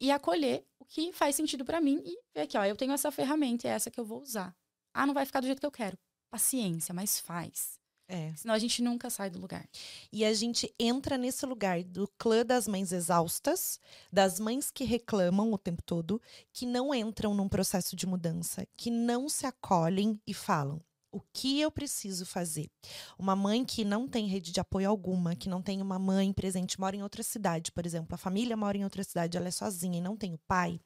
[0.00, 3.10] e acolher o que faz sentido pra mim e ver aqui, ó, eu tenho essa
[3.10, 4.54] ferramenta e é essa que eu vou usar.
[4.94, 5.98] Ah, não vai ficar do jeito que eu quero.
[6.30, 7.80] Paciência, mas faz.
[8.08, 8.32] É.
[8.36, 9.68] Senão a gente nunca sai do lugar.
[10.12, 13.80] E a gente entra nesse lugar do clã das mães exaustas,
[14.12, 16.20] das mães que reclamam o tempo todo,
[16.52, 20.80] que não entram num processo de mudança, que não se acolhem e falam.
[21.12, 22.70] O que eu preciso fazer?
[23.18, 26.80] Uma mãe que não tem rede de apoio alguma, que não tem uma mãe presente,
[26.80, 29.98] mora em outra cidade, por exemplo, a família mora em outra cidade, ela é sozinha
[29.98, 30.80] e não tem o pai.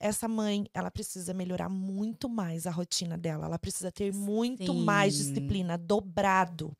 [0.00, 5.14] Essa mãe, ela precisa melhorar muito mais a rotina dela, ela precisa ter muito mais
[5.14, 5.22] Sim.
[5.22, 6.76] disciplina, dobrado.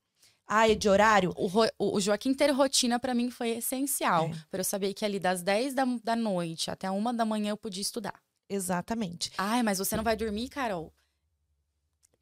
[0.46, 1.32] Ah, é de horário?
[1.36, 1.48] O,
[1.78, 4.26] o o Joaquim ter rotina pra mim foi essencial.
[4.26, 4.34] É.
[4.50, 7.56] Pra eu saber que ali das 10 da, da noite até uma da manhã eu
[7.56, 8.20] podia estudar.
[8.48, 9.30] Exatamente.
[9.38, 10.92] Ai, mas você não vai dormir, Carol?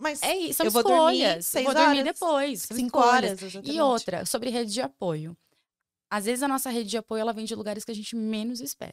[0.03, 1.47] Mas É isso, são Eu vou dormir escolhas.
[1.47, 2.63] seis vou dormir horas, depois.
[2.63, 3.43] São cinco escolhas.
[3.43, 3.69] horas.
[3.69, 5.37] E outra, sobre rede de apoio.
[6.11, 8.61] Às vezes a nossa rede de apoio ela vem de lugares que a gente menos
[8.61, 8.93] espera.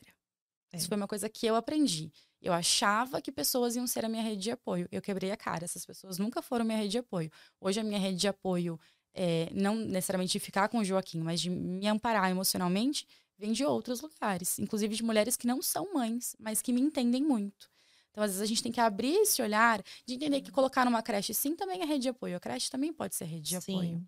[0.72, 0.78] É.
[0.78, 2.12] Isso foi uma coisa que eu aprendi.
[2.42, 4.88] Eu achava que pessoas iam ser a minha rede de apoio.
[4.92, 5.66] Eu quebrei a cara.
[5.66, 7.30] Essas pessoas nunca foram minha rede de apoio.
[7.60, 8.80] Hoje a minha rede de apoio,
[9.14, 13.06] é, não necessariamente de ficar com o Joaquim, mas de me amparar emocionalmente,
[13.38, 14.60] vem de outros lugares.
[14.60, 17.70] Inclusive de mulheres que não são mães, mas que me entendem muito.
[18.12, 21.02] Então, às vezes, a gente tem que abrir esse olhar de entender que colocar numa
[21.02, 22.38] creche, sim, também é rede de apoio.
[22.38, 23.74] A creche também pode ser rede de Sim.
[23.74, 24.08] apoio.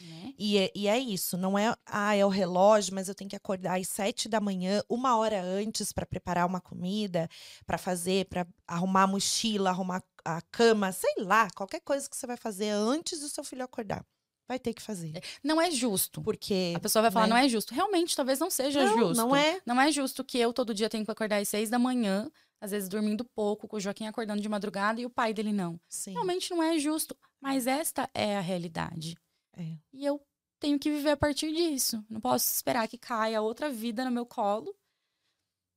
[0.00, 0.34] Né?
[0.38, 3.36] E é, e é isso, não é, ah, é o relógio, mas eu tenho que
[3.36, 7.30] acordar às sete da manhã, uma hora antes para preparar uma comida,
[7.66, 12.26] para fazer, para arrumar a mochila, arrumar a cama, sei lá, qualquer coisa que você
[12.26, 14.04] vai fazer antes do seu filho acordar.
[14.48, 15.12] Vai ter que fazer.
[15.42, 16.22] Não é justo.
[16.22, 16.72] Porque.
[16.76, 17.30] A pessoa vai falar, né?
[17.30, 17.74] não é justo.
[17.74, 19.16] Realmente, talvez não seja Não, justo.
[19.16, 19.60] não é.
[19.66, 22.30] Não é justo que eu todo dia tenho que acordar às seis da manhã,
[22.60, 25.80] às vezes dormindo pouco, com o Joaquim acordando de madrugada e o pai dele não.
[25.88, 26.12] Sim.
[26.12, 27.16] Realmente não é justo.
[27.40, 29.16] Mas esta é a realidade.
[29.56, 29.76] É.
[29.92, 30.20] E eu
[30.58, 32.04] tenho que viver a partir disso.
[32.08, 34.74] Não posso esperar que caia outra vida no meu colo.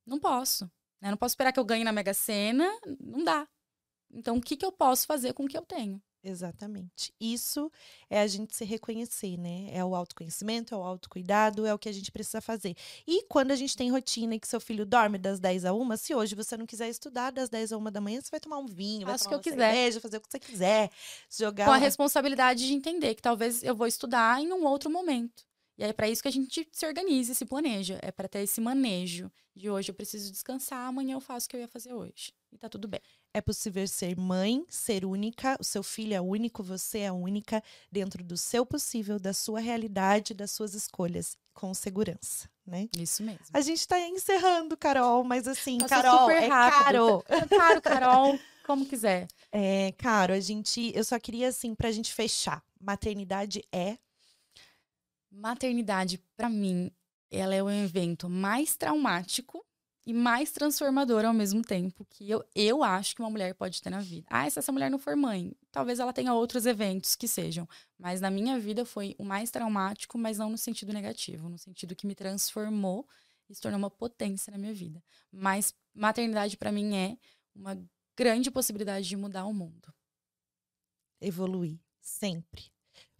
[0.06, 0.64] Não posso.
[1.00, 1.10] né?
[1.10, 2.68] Não posso esperar que eu ganhe na Mega Sena.
[2.98, 3.46] Não dá.
[4.12, 6.02] Então, o que, que eu posso fazer com o que eu tenho?
[6.22, 7.14] Exatamente.
[7.18, 7.72] Isso
[8.08, 9.68] é a gente se reconhecer, né?
[9.72, 12.74] É o autoconhecimento, é o autocuidado, é o que a gente precisa fazer.
[13.06, 15.96] E quando a gente tem rotina e que seu filho dorme das 10 a 1,
[15.96, 18.58] se hoje você não quiser estudar das 10 a 1 da manhã, você vai tomar
[18.58, 20.00] um vinho, vai tomar que eu quiser.
[20.00, 20.90] fazer o que você quiser,
[21.30, 25.48] jogar Com a responsabilidade de entender que talvez eu vou estudar em um outro momento.
[25.78, 27.98] E é para isso que a gente se organiza e se planeja.
[28.02, 31.56] É para ter esse manejo de hoje eu preciso descansar, amanhã eu faço o que
[31.56, 32.34] eu ia fazer hoje.
[32.52, 33.00] E tá tudo bem.
[33.32, 38.24] É possível ser mãe, ser única, o seu filho é único, você é única, dentro
[38.24, 42.88] do seu possível, da sua realidade, das suas escolhas, com segurança, né?
[42.98, 43.46] Isso mesmo.
[43.52, 46.82] A gente tá encerrando, Carol, mas assim, Passou Carol, super é rápido.
[46.82, 47.24] caro.
[47.48, 49.28] Claro, Carol, como quiser.
[49.52, 52.64] É, caro, a gente, eu só queria assim pra gente fechar.
[52.80, 53.96] Maternidade é
[55.30, 56.90] Maternidade, para mim,
[57.30, 59.64] ela é o evento mais traumático
[60.06, 63.90] e mais transformador ao mesmo tempo que eu, eu acho que uma mulher pode ter
[63.90, 64.26] na vida.
[64.30, 67.68] Ah, se essa mulher não for mãe, talvez ela tenha outros eventos que sejam.
[67.98, 71.94] Mas na minha vida foi o mais traumático, mas não no sentido negativo, no sentido
[71.94, 73.06] que me transformou
[73.48, 75.02] e se tornou uma potência na minha vida.
[75.30, 77.18] Mas maternidade para mim é
[77.54, 77.78] uma
[78.16, 79.92] grande possibilidade de mudar o mundo.
[81.20, 82.72] Evoluir, sempre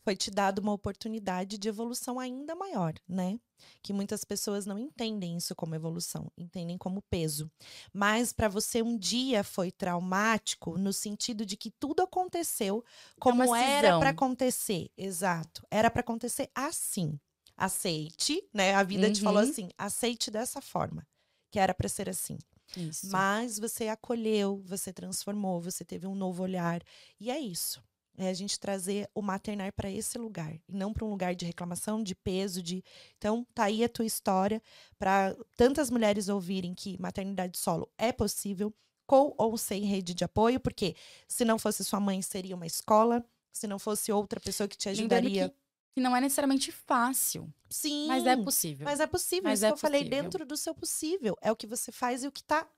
[0.02, 3.38] foi te dado uma oportunidade de evolução ainda maior, né?
[3.82, 7.50] Que muitas pessoas não entendem isso como evolução, entendem como peso.
[7.92, 12.84] Mas para você um dia foi traumático no sentido de que tudo aconteceu
[13.18, 14.90] como é era para acontecer.
[14.96, 15.66] Exato.
[15.70, 17.18] Era para acontecer assim.
[17.56, 18.74] Aceite, né?
[18.74, 19.12] A vida uhum.
[19.12, 19.50] te falou uhum.
[19.50, 21.06] assim: aceite dessa forma,
[21.50, 22.38] que era para ser assim.
[22.74, 23.10] Isso.
[23.10, 26.82] Mas você acolheu, você transformou, você teve um novo olhar.
[27.18, 27.82] E é isso
[28.16, 31.46] é a gente trazer o maternar para esse lugar e não para um lugar de
[31.46, 32.84] reclamação, de peso, de
[33.16, 34.62] então tá aí a tua história
[34.98, 38.72] para tantas mulheres ouvirem que maternidade solo é possível
[39.06, 40.94] com ou sem rede de apoio, porque
[41.26, 44.88] se não fosse sua mãe seria uma escola, se não fosse outra pessoa que te
[44.88, 45.48] ajudaria.
[45.48, 45.54] Que,
[45.94, 47.52] que não é necessariamente fácil.
[47.68, 48.06] Sim.
[48.06, 48.84] Mas é possível.
[48.84, 49.50] Mas é possível.
[49.50, 50.00] Mas Isso é que eu possível.
[50.00, 51.36] falei dentro do seu possível.
[51.40, 52.68] É o que você faz e o que tá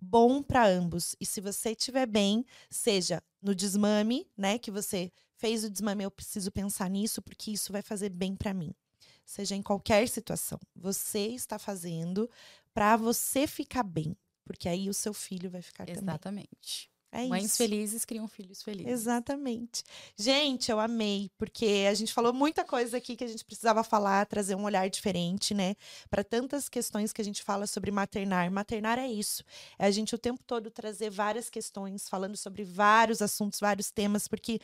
[0.00, 1.14] bom para ambos.
[1.20, 6.10] E se você estiver bem, seja no desmame, né, que você fez o desmame, eu
[6.10, 8.74] preciso pensar nisso porque isso vai fazer bem para mim.
[9.24, 12.30] Seja em qualquer situação, você está fazendo
[12.72, 16.20] para você ficar bem, porque aí o seu filho vai ficar Exatamente.
[16.20, 16.48] também.
[16.52, 16.95] Exatamente.
[17.16, 17.56] É Mães isso.
[17.56, 18.92] felizes criam filhos felizes.
[18.92, 19.82] Exatamente.
[20.16, 24.26] Gente, eu amei, porque a gente falou muita coisa aqui que a gente precisava falar,
[24.26, 25.74] trazer um olhar diferente, né?
[26.10, 28.50] Para tantas questões que a gente fala sobre maternar.
[28.50, 29.42] Maternar é isso.
[29.78, 34.28] É a gente o tempo todo trazer várias questões, falando sobre vários assuntos, vários temas,
[34.28, 34.60] porque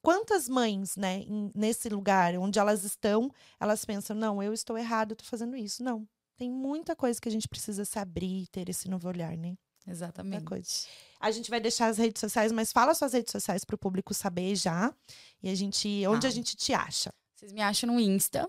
[0.00, 3.28] quantas mães, né, nesse lugar onde elas estão,
[3.58, 5.82] elas pensam: não, eu estou errado, eu estou fazendo isso.
[5.82, 6.06] Não.
[6.36, 9.56] Tem muita coisa que a gente precisa se abrir, ter esse novo olhar, né?
[9.86, 10.88] Exatamente.
[11.20, 14.12] A gente vai deixar as redes sociais, mas fala suas redes sociais para o público
[14.12, 14.94] saber já.
[15.42, 16.30] E a gente, onde ah.
[16.30, 17.12] a gente te acha?
[17.34, 18.48] Vocês me acham no Insta,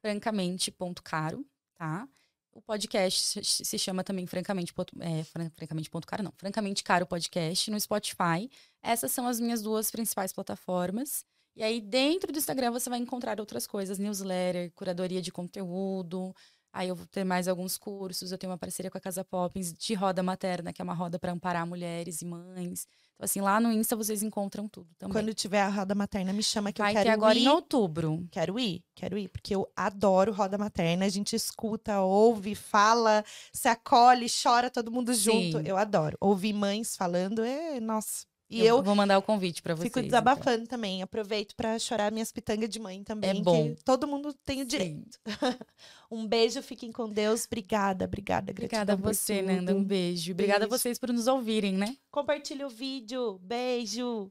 [0.00, 1.44] francamente.caro,
[1.74, 2.08] tá?
[2.52, 7.80] O podcast se chama também francamente, é, francamente ponto caro, não, francamente caro podcast no
[7.80, 8.50] Spotify.
[8.82, 11.24] Essas são as minhas duas principais plataformas.
[11.56, 16.34] E aí dentro do Instagram você vai encontrar outras coisas, newsletter, curadoria de conteúdo,
[16.72, 19.74] Aí eu vou ter mais alguns cursos, eu tenho uma parceria com a Casa Poppins
[19.74, 22.86] de roda materna, que é uma roda para amparar mulheres e mães.
[23.14, 25.12] Então, assim, lá no Insta vocês encontram tudo também.
[25.12, 27.10] Quando tiver a roda materna, me chama que Vai eu quero ir.
[27.10, 28.26] Ter agora em outubro.
[28.30, 31.04] Quero ir, quero ir, porque eu adoro roda materna.
[31.04, 35.58] A gente escuta, ouve, fala, se acolhe, chora todo mundo junto.
[35.58, 35.64] Sim.
[35.66, 36.16] Eu adoro.
[36.20, 39.84] Ouvir mães falando, é, nossa, e eu, eu, vou mandar o convite para vocês.
[39.84, 40.08] Fico então.
[40.08, 40.66] desabafando então.
[40.66, 41.02] também.
[41.02, 43.30] Aproveito para chorar minhas pitangas de mãe também.
[43.30, 43.74] É bom.
[43.84, 45.18] todo mundo tem o direito.
[46.10, 47.46] um beijo, fiquem com Deus.
[47.46, 48.52] Obrigada, obrigada.
[48.52, 49.74] Obrigada a você, Nanda.
[49.74, 50.32] Um beijo.
[50.32, 50.74] Obrigada beijo.
[50.74, 51.96] a vocês por nos ouvirem, né?
[52.10, 53.38] Compartilhe o vídeo.
[53.42, 54.30] Beijo.